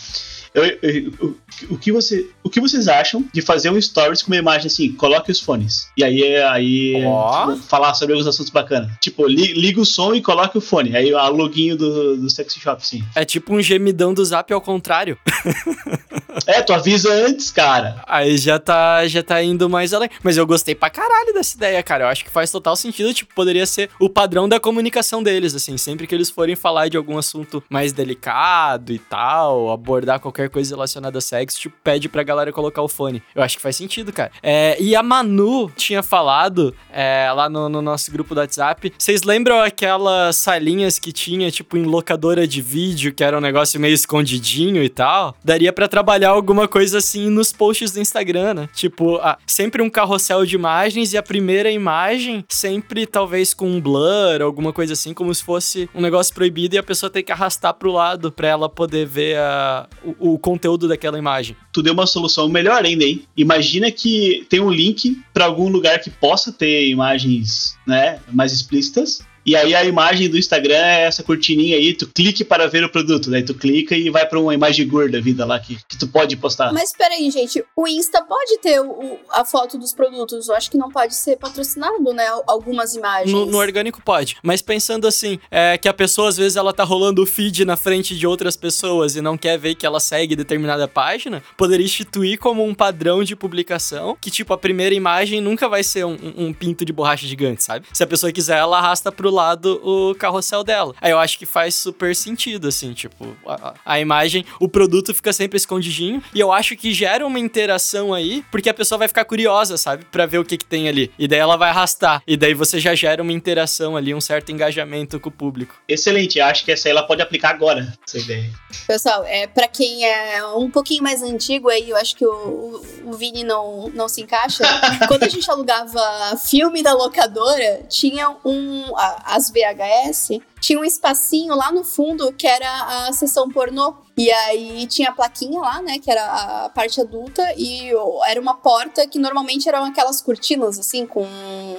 [0.58, 1.38] Eu- eu- eu-
[1.70, 4.92] o, que você, o que vocês acham de fazer um stories com uma imagem assim,
[4.92, 5.88] coloque os fones.
[5.98, 7.54] E aí, aí Ó.
[7.54, 8.92] tipo, falar sobre alguns assuntos bacanas.
[9.02, 10.96] Tipo, li- liga o som e coloque o fone.
[10.96, 13.04] Aí a loginho do, do sexy shop, sim.
[13.16, 15.18] É tipo um gemidão do zap ao contrário.
[16.46, 18.02] É, tu avisa antes, cara.
[18.06, 20.08] Aí já tá, já tá indo mais além.
[20.24, 22.04] Mas eu gostei pra caralho dessa ideia, cara.
[22.06, 23.12] Eu acho que faz total sentido.
[23.14, 25.78] Tipo, poderia ser o padrão da comunicação deles, assim.
[25.78, 30.76] Sempre que eles forem falar de algum assunto mais delicado e tal, abordar qualquer coisa
[30.76, 33.22] relacionada a sexo, tipo, pede pra galera colocar o fone.
[33.36, 34.32] Eu acho que faz sentido, cara.
[34.42, 38.94] É, e a Manu tinha falado é, lá no, no nosso grupo do WhatsApp.
[38.98, 43.80] Vocês lembram aquelas salinhas que tinha, tipo, em locadora de vídeo, que era um negócio
[43.80, 45.36] meio escondidinho e tal?
[45.44, 48.70] Daria pra trabalhar alguma coisa assim nos posts do Instagram, né?
[48.74, 54.42] Tipo, sempre um carrossel de imagens e a primeira imagem sempre talvez com um blur,
[54.42, 57.74] alguma coisa assim, como se fosse um negócio proibido e a pessoa tem que arrastar
[57.74, 61.56] pro lado pra ela poder ver a, o, o conteúdo daquela imagem.
[61.72, 63.24] Tu deu uma solução melhor ainda, hein?
[63.36, 69.22] Imagina que tem um link pra algum lugar que possa ter imagens, né, mais explícitas.
[69.48, 72.90] E aí a imagem do Instagram é essa cortininha aí, tu clique para ver o
[72.90, 76.06] produto, daí tu clica e vai pra uma imagem gorda vida lá que, que tu
[76.10, 76.74] pode postar.
[76.74, 80.50] Mas peraí, gente, o Insta pode ter o- o- a foto dos produtos.
[80.50, 82.26] Eu acho que não pode ser patrocinado, né?
[82.46, 83.32] Algumas imagens.
[83.32, 84.36] No, no orgânico pode.
[84.44, 87.78] Mas pensando assim, é que a pessoa às vezes ela tá rolando o feed na
[87.78, 92.38] frente de outras pessoas e não quer ver que ela segue determinada página, poderia instituir
[92.38, 96.48] como um padrão de publicação que, tipo, a primeira imagem nunca vai ser um, um-
[96.48, 97.86] um pinto de borracha gigante, sabe?
[97.94, 100.94] Se a pessoa quiser, ela arrasta pro lado o carrossel dela.
[101.02, 105.32] Aí eu acho que faz super sentido, assim, tipo, a, a imagem, o produto fica
[105.32, 109.26] sempre escondidinho, e eu acho que gera uma interação aí, porque a pessoa vai ficar
[109.26, 111.12] curiosa, sabe, Pra ver o que que tem ali.
[111.20, 114.52] E daí ela vai arrastar, e daí você já gera uma interação ali, um certo
[114.52, 115.76] engajamento com o público.
[115.88, 118.50] Excelente, acho que essa aí ela pode aplicar agora, essa ideia.
[118.88, 123.10] Pessoal, é, pra quem é um pouquinho mais antigo aí, eu acho que o, o,
[123.10, 124.64] o Vini não, não se encaixa.
[125.08, 126.00] Quando a gente alugava
[126.46, 128.96] filme da locadora, tinha um.
[128.98, 133.96] a- as VHS, tinha um espacinho lá no fundo que era a sessão pornô.
[134.18, 136.00] E aí tinha a plaquinha lá, né?
[136.00, 136.26] Que era
[136.66, 137.92] a parte adulta, e
[138.28, 141.24] era uma porta que normalmente eram aquelas cortinas, assim, com.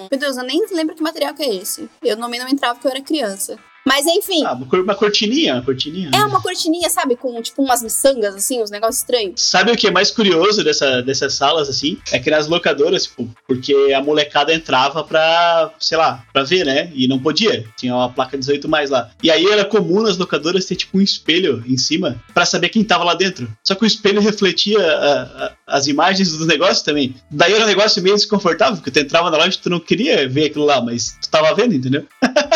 [0.08, 1.90] Meu Deus, eu nem lembro que material que é esse.
[2.00, 3.58] Eu não, não entrava porque eu era criança.
[3.88, 6.10] Mas enfim, Ah, uma cor- uma cortininha, uma cortininha.
[6.14, 7.16] é uma cortininha, sabe?
[7.16, 9.42] Com tipo umas miçangas, assim, uns negócios estranhos.
[9.42, 11.96] Sabe o que é mais curioso dessa, dessas salas, assim?
[12.12, 16.90] É que nas locadoras, tipo, porque a molecada entrava pra, sei lá, pra ver, né?
[16.94, 17.64] E não podia.
[17.78, 19.10] Tinha uma placa 18 mais lá.
[19.22, 22.84] E aí era comum nas locadoras ter, tipo, um espelho em cima pra saber quem
[22.84, 23.48] tava lá dentro.
[23.66, 27.14] Só que o espelho refletia a- a- as imagens dos negócios também.
[27.30, 30.28] Daí era um negócio meio desconfortável, porque tu entrava na loja e tu não queria
[30.28, 32.04] ver aquilo lá, mas tu tava vendo, entendeu?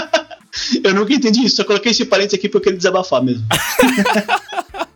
[0.84, 3.46] Eu nunca entendi isso, só coloquei esse parênteses aqui porque eu queria desabafar mesmo.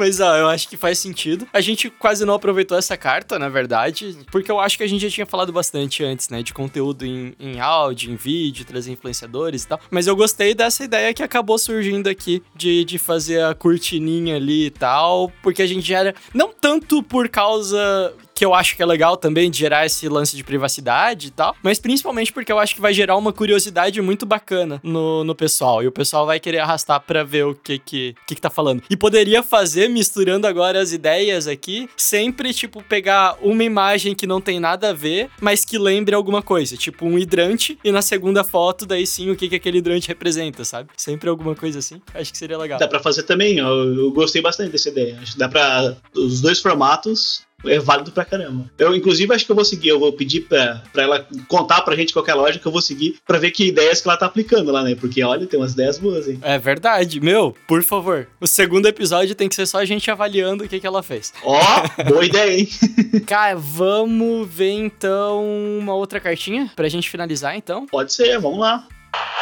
[0.00, 1.46] Mas ó, eu acho que faz sentido.
[1.52, 5.02] A gente quase não aproveitou essa carta, na verdade, porque eu acho que a gente
[5.02, 6.42] já tinha falado bastante antes, né?
[6.42, 9.80] De conteúdo em, em áudio, em vídeo, trazer influenciadores e tal.
[9.90, 14.66] Mas eu gostei dessa ideia que acabou surgindo aqui de, de fazer a cortininha ali
[14.66, 16.14] e tal, porque a gente já era.
[16.32, 20.34] Não tanto por causa que eu acho que é legal também de gerar esse lance
[20.34, 24.24] de privacidade e tal, mas principalmente porque eu acho que vai gerar uma curiosidade muito
[24.24, 28.14] bacana no, no pessoal, e o pessoal vai querer arrastar pra ver o que que,
[28.26, 28.82] que que tá falando.
[28.88, 34.40] E poderia fazer, misturando agora as ideias aqui, sempre, tipo, pegar uma imagem que não
[34.40, 38.42] tem nada a ver, mas que lembre alguma coisa, tipo um hidrante, e na segunda
[38.42, 40.88] foto, daí sim, o que que aquele hidrante representa, sabe?
[40.96, 42.78] Sempre alguma coisa assim, acho que seria legal.
[42.78, 45.18] Dá pra fazer também, eu, eu gostei bastante dessa ideia.
[45.20, 45.94] Acho que dá pra.
[46.16, 48.70] Os dois formatos é válido pra caramba.
[48.78, 51.96] Eu, inclusive, acho que eu vou seguir, eu vou pedir pra, pra ela contar pra
[51.96, 54.70] gente qualquer loja que eu vou seguir pra ver que ideias que ela tá aplicando
[54.70, 54.94] lá, né?
[54.94, 56.38] Porque olha, tem umas ideias boas, hein?
[56.42, 58.28] É verdade, meu, por favor.
[58.40, 61.32] O segundo episódio tem que ser só a gente avaliando o que, que ela fez.
[61.42, 61.60] Ó,
[62.08, 62.68] boa ideia, hein?
[63.26, 65.44] Cara, vamos ver então
[65.78, 67.86] uma outra cartinha pra gente finalizar então.
[67.86, 68.86] Pode ser, vamos lá.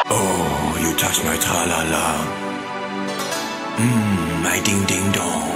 [0.09, 2.15] Oh, you touch my tra-la-la.
[3.79, 5.49] Mmm, my ding-ding-dong.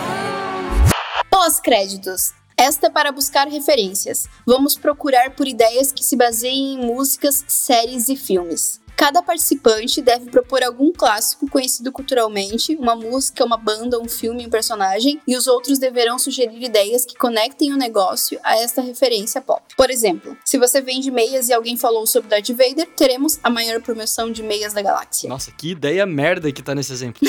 [1.30, 2.32] Pós-créditos.
[2.58, 4.28] Esta é para buscar referências.
[4.46, 8.83] Vamos procurar por ideias que se baseiem em músicas, séries e filmes.
[8.96, 14.50] Cada participante deve propor algum clássico conhecido culturalmente, uma música, uma banda, um filme, um
[14.50, 19.62] personagem, e os outros deverão sugerir ideias que conectem o negócio a esta referência pop.
[19.76, 23.82] Por exemplo, se você vende meias e alguém falou sobre Darth Vader, teremos a maior
[23.82, 25.28] promoção de meias da galáxia.
[25.28, 27.22] Nossa, que ideia merda que tá nesse exemplo.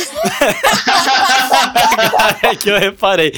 [2.42, 3.32] é que eu reparei.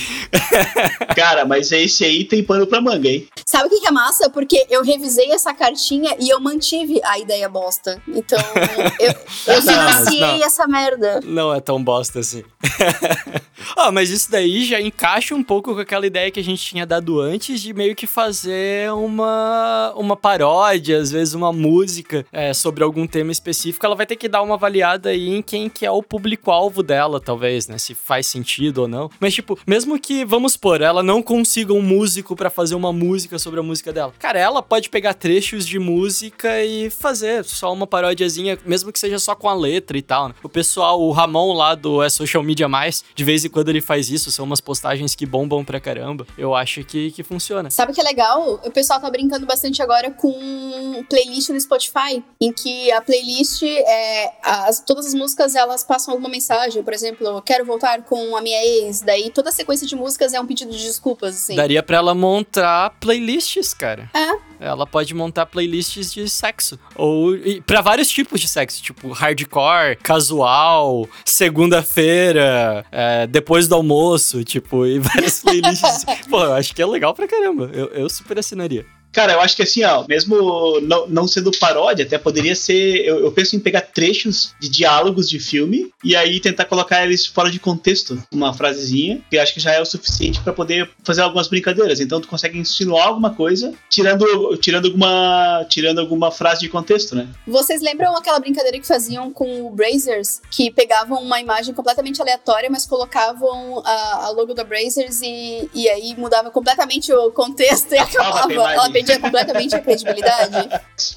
[1.15, 3.29] Cara, mas esse aí tem pano pra manga, hein?
[3.47, 4.29] Sabe o que que é massa?
[4.29, 8.03] Porque eu revisei essa cartinha e eu mantive a ideia bosta.
[8.17, 8.39] Então,
[8.99, 11.21] eu, eu financiei essa merda.
[11.23, 12.43] Não é tão bosta assim.
[13.77, 16.87] ah, mas isso daí já encaixa um pouco com aquela ideia que a gente tinha
[16.87, 22.83] dado antes de meio que fazer uma, uma paródia, às vezes uma música é, sobre
[22.83, 23.85] algum tema específico.
[23.85, 27.21] Ela vai ter que dar uma avaliada aí em quem que é o público-alvo dela,
[27.21, 27.77] talvez, né?
[27.77, 29.11] Se faz sentido ou não.
[29.21, 33.39] Mas, tipo, mesmo que, vamos supor, ela não consiga um músico pra fazer uma música
[33.39, 34.15] sobre a música dela.
[34.19, 39.19] Cara, ela pode pegar trechos de música e fazer só uma paródiazinha, mesmo que seja
[39.19, 40.35] só com a letra e tal, né?
[40.43, 43.81] O pessoal, o Ramon lá do É Social Media Mais, de vez em quando ele
[43.81, 46.27] faz isso, são umas postagens que bombam pra caramba.
[46.39, 47.71] Eu acho que, que funciona.
[47.71, 48.61] Sabe o que é legal?
[48.65, 54.33] O pessoal tá brincando bastante agora com playlist no Spotify, em que a playlist é.
[54.43, 56.83] As, todas as músicas elas passam alguma mensagem.
[56.83, 59.01] Por exemplo, quero voltar com a minha ex.
[59.01, 61.57] Daí toda a sequência de músicas é um pedido de desculpas, assim.
[61.57, 64.11] Daria pra ela montar playlists, cara.
[64.15, 64.56] É.
[64.61, 66.79] Ela pode montar playlists de sexo.
[66.95, 67.33] Ou
[67.67, 74.99] pra vários tipos de sexo, tipo hardcore, casual, segunda-feira, é, depois do almoço, tipo, e
[74.99, 76.05] várias playlists.
[76.29, 77.71] Pô, eu acho que é legal pra caramba.
[77.73, 78.87] Eu, eu super assinaria.
[79.17, 83.03] Cara, eu acho que assim, ó, mesmo não, não sendo paródia, até poderia ser.
[83.03, 87.25] Eu, eu penso em pegar trechos de diálogos de filme e aí tentar colocar eles
[87.25, 90.91] fora de contexto, uma frasezinha, que eu acho que já é o suficiente pra poder
[91.03, 91.99] fazer algumas brincadeiras.
[91.99, 97.27] Então tu consegue insinuar alguma coisa, tirando, tirando, alguma, tirando alguma frase de contexto, né?
[97.47, 100.43] Vocês lembram aquela brincadeira que faziam com o Brazers?
[100.51, 105.89] Que pegavam uma imagem completamente aleatória, mas colocavam a, a logo da Brazers e, e
[105.89, 108.53] aí mudava completamente o contexto e Acabava.
[108.53, 110.69] Ela bem perdia completamente a credibilidade.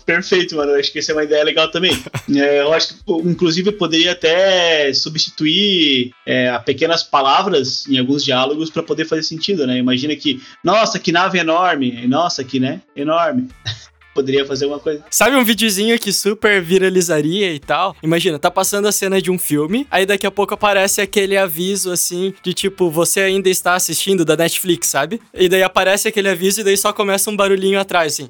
[0.06, 0.74] Perfeito, mano.
[0.76, 1.92] Acho que essa é uma ideia legal também.
[2.34, 8.84] É, eu acho que, inclusive, poderia até substituir é, pequenas palavras em alguns diálogos para
[8.84, 9.78] poder fazer sentido, né?
[9.78, 12.08] Imagina que, nossa, que nave enorme.
[12.08, 12.82] Nossa, que, né?
[12.96, 13.50] Enorme.
[14.14, 15.04] Poderia fazer uma coisa.
[15.10, 17.96] Sabe um videozinho que super viralizaria e tal?
[18.02, 21.92] Imagina, tá passando a cena de um filme, aí daqui a pouco aparece aquele aviso
[21.92, 25.22] assim, de tipo, você ainda está assistindo da Netflix, sabe?
[25.34, 28.30] E daí aparece aquele aviso e daí só começa um barulhinho atrás, assim.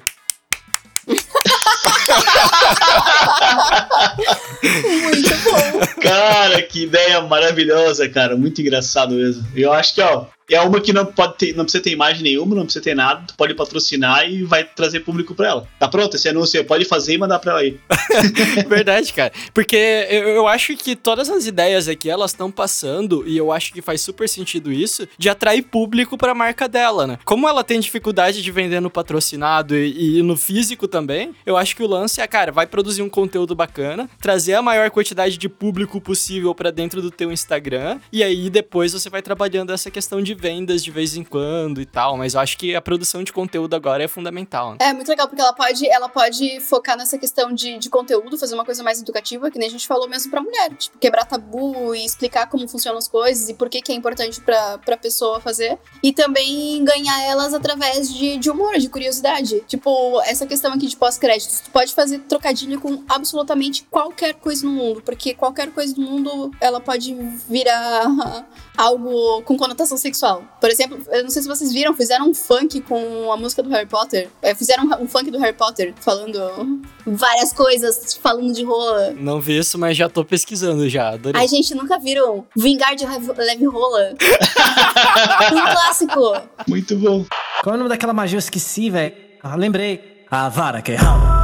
[4.62, 5.80] Muito bom.
[6.02, 8.36] Cara, que ideia maravilhosa, cara.
[8.36, 9.46] Muito engraçado mesmo.
[9.54, 12.54] Eu acho que, ó, é uma que não pode ter, não precisa ter imagem nenhuma,
[12.54, 15.68] não precisa ter nada, tu pode patrocinar e vai trazer público pra ela.
[15.78, 16.16] Tá pronto?
[16.16, 17.78] Esse anúncio pode fazer e mandar pra ela aí.
[18.68, 19.32] Verdade, cara.
[19.54, 19.76] Porque
[20.10, 23.80] eu, eu acho que todas as ideias aqui, elas estão passando, e eu acho que
[23.80, 27.18] faz super sentido isso, de atrair público pra marca dela, né?
[27.24, 31.76] Como ela tem dificuldade de vender no patrocinado e, e no físico também, eu acho
[31.76, 35.48] que o lance é, cara, vai produzir um conteúdo bacana, trazer a maior quantidade de
[35.48, 40.22] público possível pra dentro do teu Instagram, e aí depois você vai trabalhando essa questão
[40.22, 43.32] de vendas de vez em quando e tal, mas eu acho que a produção de
[43.32, 44.72] conteúdo agora é fundamental.
[44.72, 44.78] Né?
[44.80, 48.54] É muito legal, porque ela pode, ela pode focar nessa questão de, de conteúdo, fazer
[48.54, 50.74] uma coisa mais educativa, que nem a gente falou mesmo pra mulher.
[50.74, 54.40] Tipo, quebrar tabu e explicar como funcionam as coisas e por que, que é importante
[54.40, 55.78] pra, pra pessoa fazer.
[56.02, 59.60] E também ganhar elas através de, de humor, de curiosidade.
[59.66, 61.60] Tipo, essa questão aqui de pós-créditos.
[61.60, 66.50] Tu pode fazer trocadilho com absolutamente qualquer coisa no mundo, porque qualquer coisa do mundo,
[66.60, 67.14] ela pode
[67.48, 68.06] virar
[68.76, 70.29] algo com conotação sexual.
[70.38, 73.70] Por exemplo, eu não sei se vocês viram, fizeram um funk com a música do
[73.70, 74.28] Harry Potter.
[74.42, 79.12] É, fizeram um funk do Harry Potter, falando várias coisas, falando de rola.
[79.16, 81.10] Não vi isso, mas já tô pesquisando já.
[81.10, 81.40] Adorei.
[81.40, 84.14] Ai, gente, nunca viram Vingar de Leve Rola?
[85.52, 86.32] um clássico.
[86.68, 87.24] Muito bom.
[87.62, 88.36] Qual é o nome daquela magia?
[88.36, 89.14] Eu esqueci, velho.
[89.42, 90.24] Ah, lembrei.
[90.30, 91.39] A vara que rala.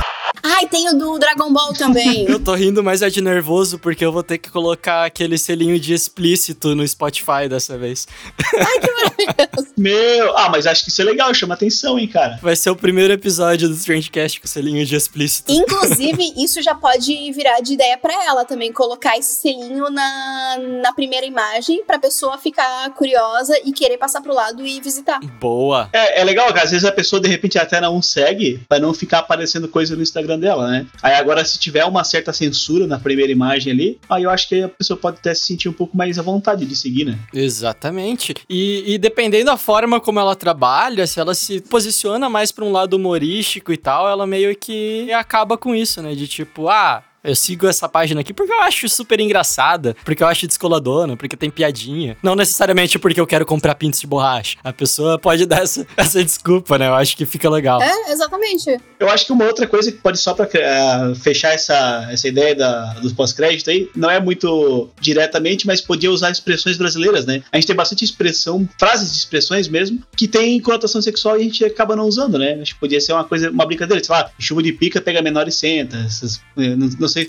[0.48, 2.24] Ai, tem o do Dragon Ball também.
[2.30, 5.78] Eu tô rindo, mas é de nervoso porque eu vou ter que colocar aquele selinho
[5.78, 8.06] de explícito no Spotify dessa vez.
[8.38, 9.72] Ai, que maravilhoso.
[9.76, 12.38] Meu, ah, mas acho que isso é legal, chama atenção, hein, cara.
[12.40, 15.52] Vai ser o primeiro episódio do Strangecast com selinho de explícito.
[15.52, 20.92] Inclusive, isso já pode virar de ideia pra ela também, colocar esse selinho na, na
[20.92, 25.18] primeira imagem pra pessoa ficar curiosa e querer passar pro lado e visitar.
[25.40, 25.88] Boa.
[25.92, 28.94] É, é legal que às vezes a pessoa de repente até não segue pra não
[28.94, 30.86] ficar aparecendo coisa no Instagram dela, né?
[31.02, 34.62] Aí agora, se tiver uma certa censura na primeira imagem ali, aí eu acho que
[34.62, 37.18] a pessoa pode até se sentir um pouco mais à vontade de seguir, né?
[37.32, 38.34] Exatamente.
[38.48, 42.72] E, e dependendo da forma como ela trabalha, se ela se posiciona mais pra um
[42.72, 46.14] lado humorístico e tal, ela meio que acaba com isso, né?
[46.14, 47.02] De tipo, ah.
[47.26, 51.36] Eu sigo essa página aqui porque eu acho super engraçada, porque eu acho descoladona, porque
[51.36, 52.16] tem piadinha.
[52.22, 54.56] Não necessariamente porque eu quero comprar pintos de borracha.
[54.62, 56.86] A pessoa pode dar essa, essa desculpa, né?
[56.86, 57.82] Eu acho que fica legal.
[57.82, 58.78] É, exatamente.
[59.00, 62.54] Eu acho que uma outra coisa que pode só pra uh, fechar essa, essa ideia
[62.54, 67.42] da, dos pós-crédito aí, não é muito diretamente, mas podia usar expressões brasileiras, né?
[67.50, 71.44] A gente tem bastante expressão, frases de expressões mesmo, que tem conotação sexual e a
[71.44, 72.56] gente acaba não usando, né?
[72.62, 74.02] Acho que podia ser uma coisa, uma brincadeira.
[74.02, 75.96] Sei lá, chuva de pica pega menor e senta.
[75.96, 77.28] Essas, não, não sei.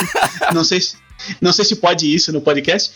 [0.54, 0.96] não sei se.
[1.40, 2.92] Não sei se pode isso no podcast.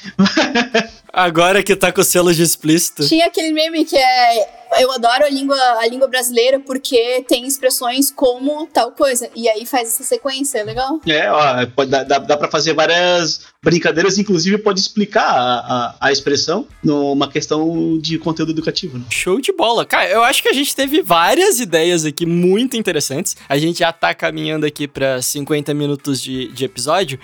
[1.13, 3.07] Agora que tá com o selo de explícito.
[3.07, 4.60] Tinha aquele meme que é.
[4.79, 9.29] Eu adoro a língua, a língua brasileira porque tem expressões como tal coisa.
[9.35, 11.01] E aí faz essa sequência, é legal?
[11.07, 16.13] É, ó, pode, dá, dá pra fazer várias brincadeiras, inclusive pode explicar a, a, a
[16.13, 18.99] expressão numa questão de conteúdo educativo.
[18.99, 19.05] Né?
[19.11, 19.85] Show de bola.
[19.85, 23.37] Cara, eu acho que a gente teve várias ideias aqui muito interessantes.
[23.49, 27.19] A gente já tá caminhando aqui pra 50 minutos de, de episódio.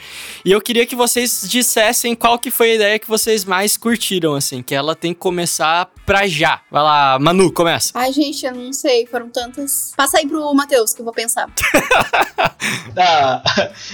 [0.44, 4.34] E eu queria que vocês dissessem qual que foi a ideia que vocês mais curtiram,
[4.34, 6.60] assim, que ela tem que começar pra já.
[6.70, 7.92] Vai lá, Manu, começa.
[7.94, 9.92] Ai, gente, eu não sei, foram tantas.
[9.96, 11.48] Passa aí pro Matheus, que eu vou pensar.
[12.96, 13.42] ah,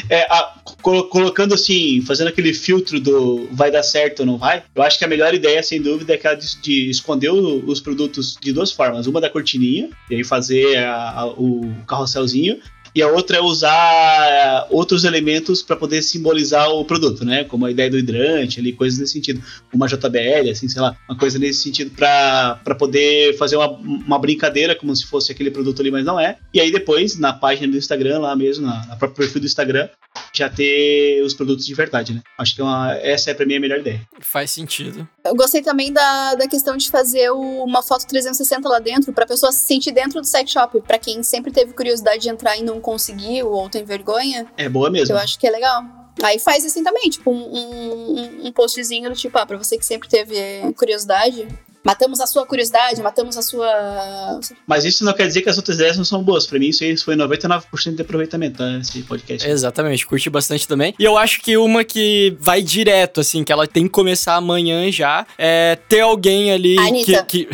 [0.08, 4.62] é, a, colo colocando assim, fazendo aquele filtro do vai dar certo ou não vai,
[4.74, 7.80] eu acho que a melhor ideia, sem dúvida, é aquela de, de esconder o, os
[7.80, 9.06] produtos de duas formas.
[9.06, 12.60] Uma da cortininha, e aí fazer a, a, o carrosselzinho,
[12.94, 17.44] e a outra é usar outros elementos para poder simbolizar o produto, né?
[17.44, 19.42] Como a ideia do hidrante, ali, coisas nesse sentido.
[19.72, 24.74] Uma JBL, assim, sei lá, uma coisa nesse sentido para poder fazer uma, uma brincadeira
[24.74, 26.38] como se fosse aquele produto ali, mas não é.
[26.52, 29.88] E aí depois, na página do Instagram, lá mesmo, na, na próprio perfil do Instagram,
[30.32, 32.22] já ter os produtos de verdade, né?
[32.38, 34.00] Acho que é uma, essa é pra mim a melhor ideia.
[34.20, 35.08] Faz sentido.
[35.24, 39.24] Eu gostei também da, da questão de fazer o, uma foto 360 lá dentro, pra
[39.24, 40.80] pessoa se sentir dentro do sex shop.
[40.82, 44.46] Pra quem sempre teve curiosidade de entrar e não conseguiu, ou tem vergonha.
[44.56, 45.14] É boa mesmo.
[45.14, 45.84] Eu acho que é legal.
[46.22, 49.86] Aí faz assim também, tipo, um, um, um postzinho do tipo, ah, pra você que
[49.86, 50.34] sempre teve
[50.74, 51.48] curiosidade,
[51.84, 54.40] Matamos a sua curiosidade, matamos a sua.
[54.66, 56.46] Mas isso não quer dizer que as outras ideias não são boas.
[56.46, 58.78] Pra mim, isso aí foi 99% de aproveitamento, tá?
[58.78, 59.48] Esse podcast.
[59.48, 60.94] Exatamente, curti bastante também.
[60.98, 64.90] E eu acho que uma que vai direto, assim, que ela tem que começar amanhã
[64.92, 67.24] já, é ter alguém ali Anitta.
[67.24, 67.46] que.
[67.46, 67.48] que-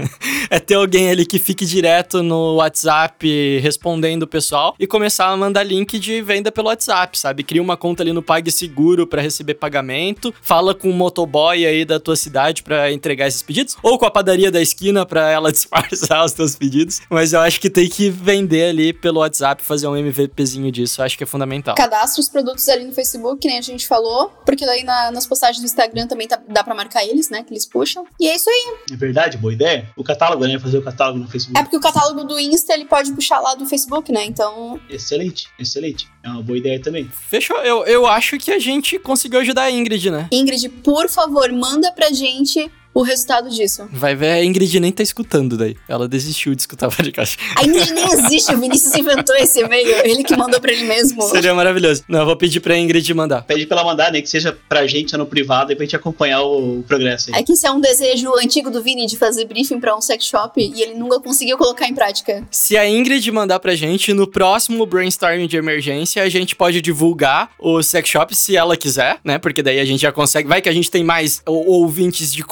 [0.50, 5.36] é ter alguém ali que fique direto no WhatsApp respondendo o pessoal e começar a
[5.36, 7.42] mandar link de venda pelo WhatsApp, sabe?
[7.42, 11.98] Cria uma conta ali no PagSeguro pra receber pagamento, fala com o motoboy aí da
[12.00, 16.24] tua cidade pra entregar esses pedidos, ou com a padaria da esquina pra ela disfarçar
[16.24, 17.00] os teus pedidos.
[17.10, 21.00] Mas eu acho que tem que vender ali pelo WhatsApp, fazer um MVPzinho disso.
[21.00, 21.74] Eu acho que é fundamental.
[21.74, 25.26] Cadastra os produtos ali no Facebook, que nem a gente falou, porque daí na- nas
[25.26, 27.42] postagens do Instagram também tá- dá pra marcar eles, né?
[27.42, 28.04] Que eles puxam.
[28.20, 28.74] E é isso aí.
[28.92, 29.88] É verdade, boa ideia.
[29.96, 30.58] O catálogo, né?
[30.58, 31.58] Fazer o catálogo no Facebook.
[31.58, 34.24] É porque o catálogo do Insta ele pode puxar lá do Facebook, né?
[34.24, 34.80] Então.
[34.88, 36.08] Excelente, excelente.
[36.22, 37.08] É uma boa ideia também.
[37.28, 37.56] Fechou.
[37.58, 40.28] Eu, eu acho que a gente conseguiu ajudar a Ingrid, né?
[40.32, 43.88] Ingrid, por favor, manda pra gente o resultado disso.
[43.92, 45.76] Vai ver, a Ingrid nem tá escutando daí.
[45.88, 47.36] Ela desistiu de escutar o podcast.
[47.56, 51.22] A Ingrid nem existe, o Vinícius inventou esse e-mail, ele que mandou pra ele mesmo.
[51.22, 52.04] Seria maravilhoso.
[52.08, 53.42] Não, eu vou pedir pra Ingrid mandar.
[53.42, 54.20] Pede pra ela mandar, né?
[54.22, 57.40] Que seja pra gente no privado e pra gente acompanhar o, o progresso aí.
[57.40, 60.24] É que isso é um desejo antigo do Vini de fazer briefing pra um sex
[60.26, 62.46] shop e ele nunca conseguiu colocar em prática.
[62.50, 67.50] Se a Ingrid mandar pra gente, no próximo brainstorming de emergência, a gente pode divulgar
[67.58, 69.38] o sex shop se ela quiser, né?
[69.38, 70.48] Porque daí a gente já consegue.
[70.48, 72.42] Vai que a gente tem mais ou- ouvintes de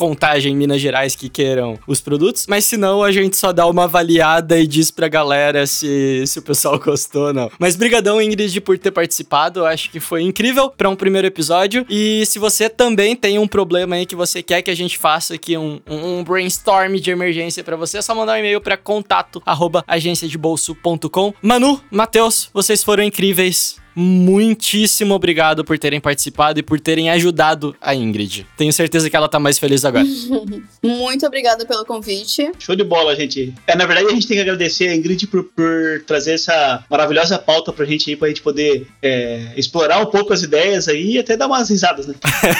[0.40, 3.84] em Minas Gerais que queiram os produtos, mas se não, a gente só dá uma
[3.84, 7.50] avaliada e diz pra galera se, se o pessoal gostou ou não.
[7.58, 9.64] Mas brigadão, Ingrid, por ter participado.
[9.64, 11.84] Acho que foi incrível pra um primeiro episódio.
[11.88, 15.34] E se você também tem um problema aí que você quer que a gente faça
[15.34, 19.42] aqui um, um, brainstorm de emergência pra você, é só mandar um e-mail pra contato
[19.44, 21.34] arroba agenciadebolso.com.
[21.42, 23.81] Manu, Matheus, vocês foram incríveis.
[23.94, 28.46] Muitíssimo obrigado por terem participado e por terem ajudado a Ingrid.
[28.56, 30.04] Tenho certeza que ela tá mais feliz agora.
[30.82, 32.50] Muito obrigada pelo convite.
[32.58, 33.54] Show de bola, gente.
[33.66, 37.38] É, na verdade, a gente tem que agradecer a Ingrid por, por trazer essa maravilhosa
[37.38, 41.18] pauta pra gente aí, pra gente poder é, explorar um pouco as ideias aí e
[41.18, 42.14] até dar umas risadas, né?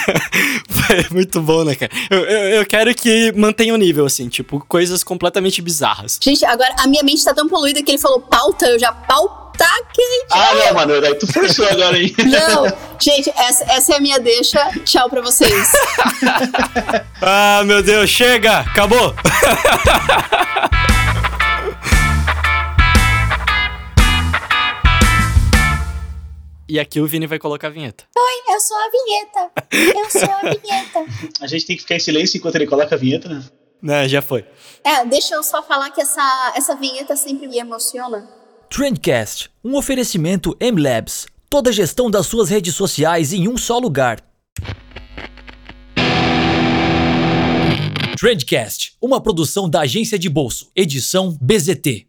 [0.69, 1.91] Foi muito bom, né, cara?
[2.09, 6.19] Eu, eu, eu quero que mantenha o nível, assim, tipo, coisas completamente bizarras.
[6.21, 8.91] Gente, agora a minha mente tá tão poluída que ele falou pauta, eu já
[9.57, 10.27] pauta quente.
[10.31, 12.13] Ah, não, mano, daí tu forçou agora, hein?
[12.25, 12.65] Não,
[12.99, 14.59] gente, essa, essa é a minha deixa.
[14.83, 15.71] Tchau pra vocês.
[17.25, 18.59] Ah, meu Deus, chega!
[18.59, 19.15] Acabou!
[26.67, 28.05] E aqui o Vini vai colocar a vinheta.
[28.17, 29.51] Oi, eu sou a vinheta.
[29.71, 31.05] Eu sou a vinheta.
[31.39, 33.43] A gente tem que ficar em silêncio enquanto ele coloca a vinheta, né?
[33.81, 34.45] Né, já foi.
[34.83, 38.27] É, deixa eu só falar que essa, essa vinheta sempre me emociona.
[38.75, 41.27] Trendcast, um oferecimento M-Labs.
[41.47, 44.19] Toda a gestão das suas redes sociais em um só lugar.
[48.17, 52.07] Trendcast, uma produção da agência de bolso, edição BZT.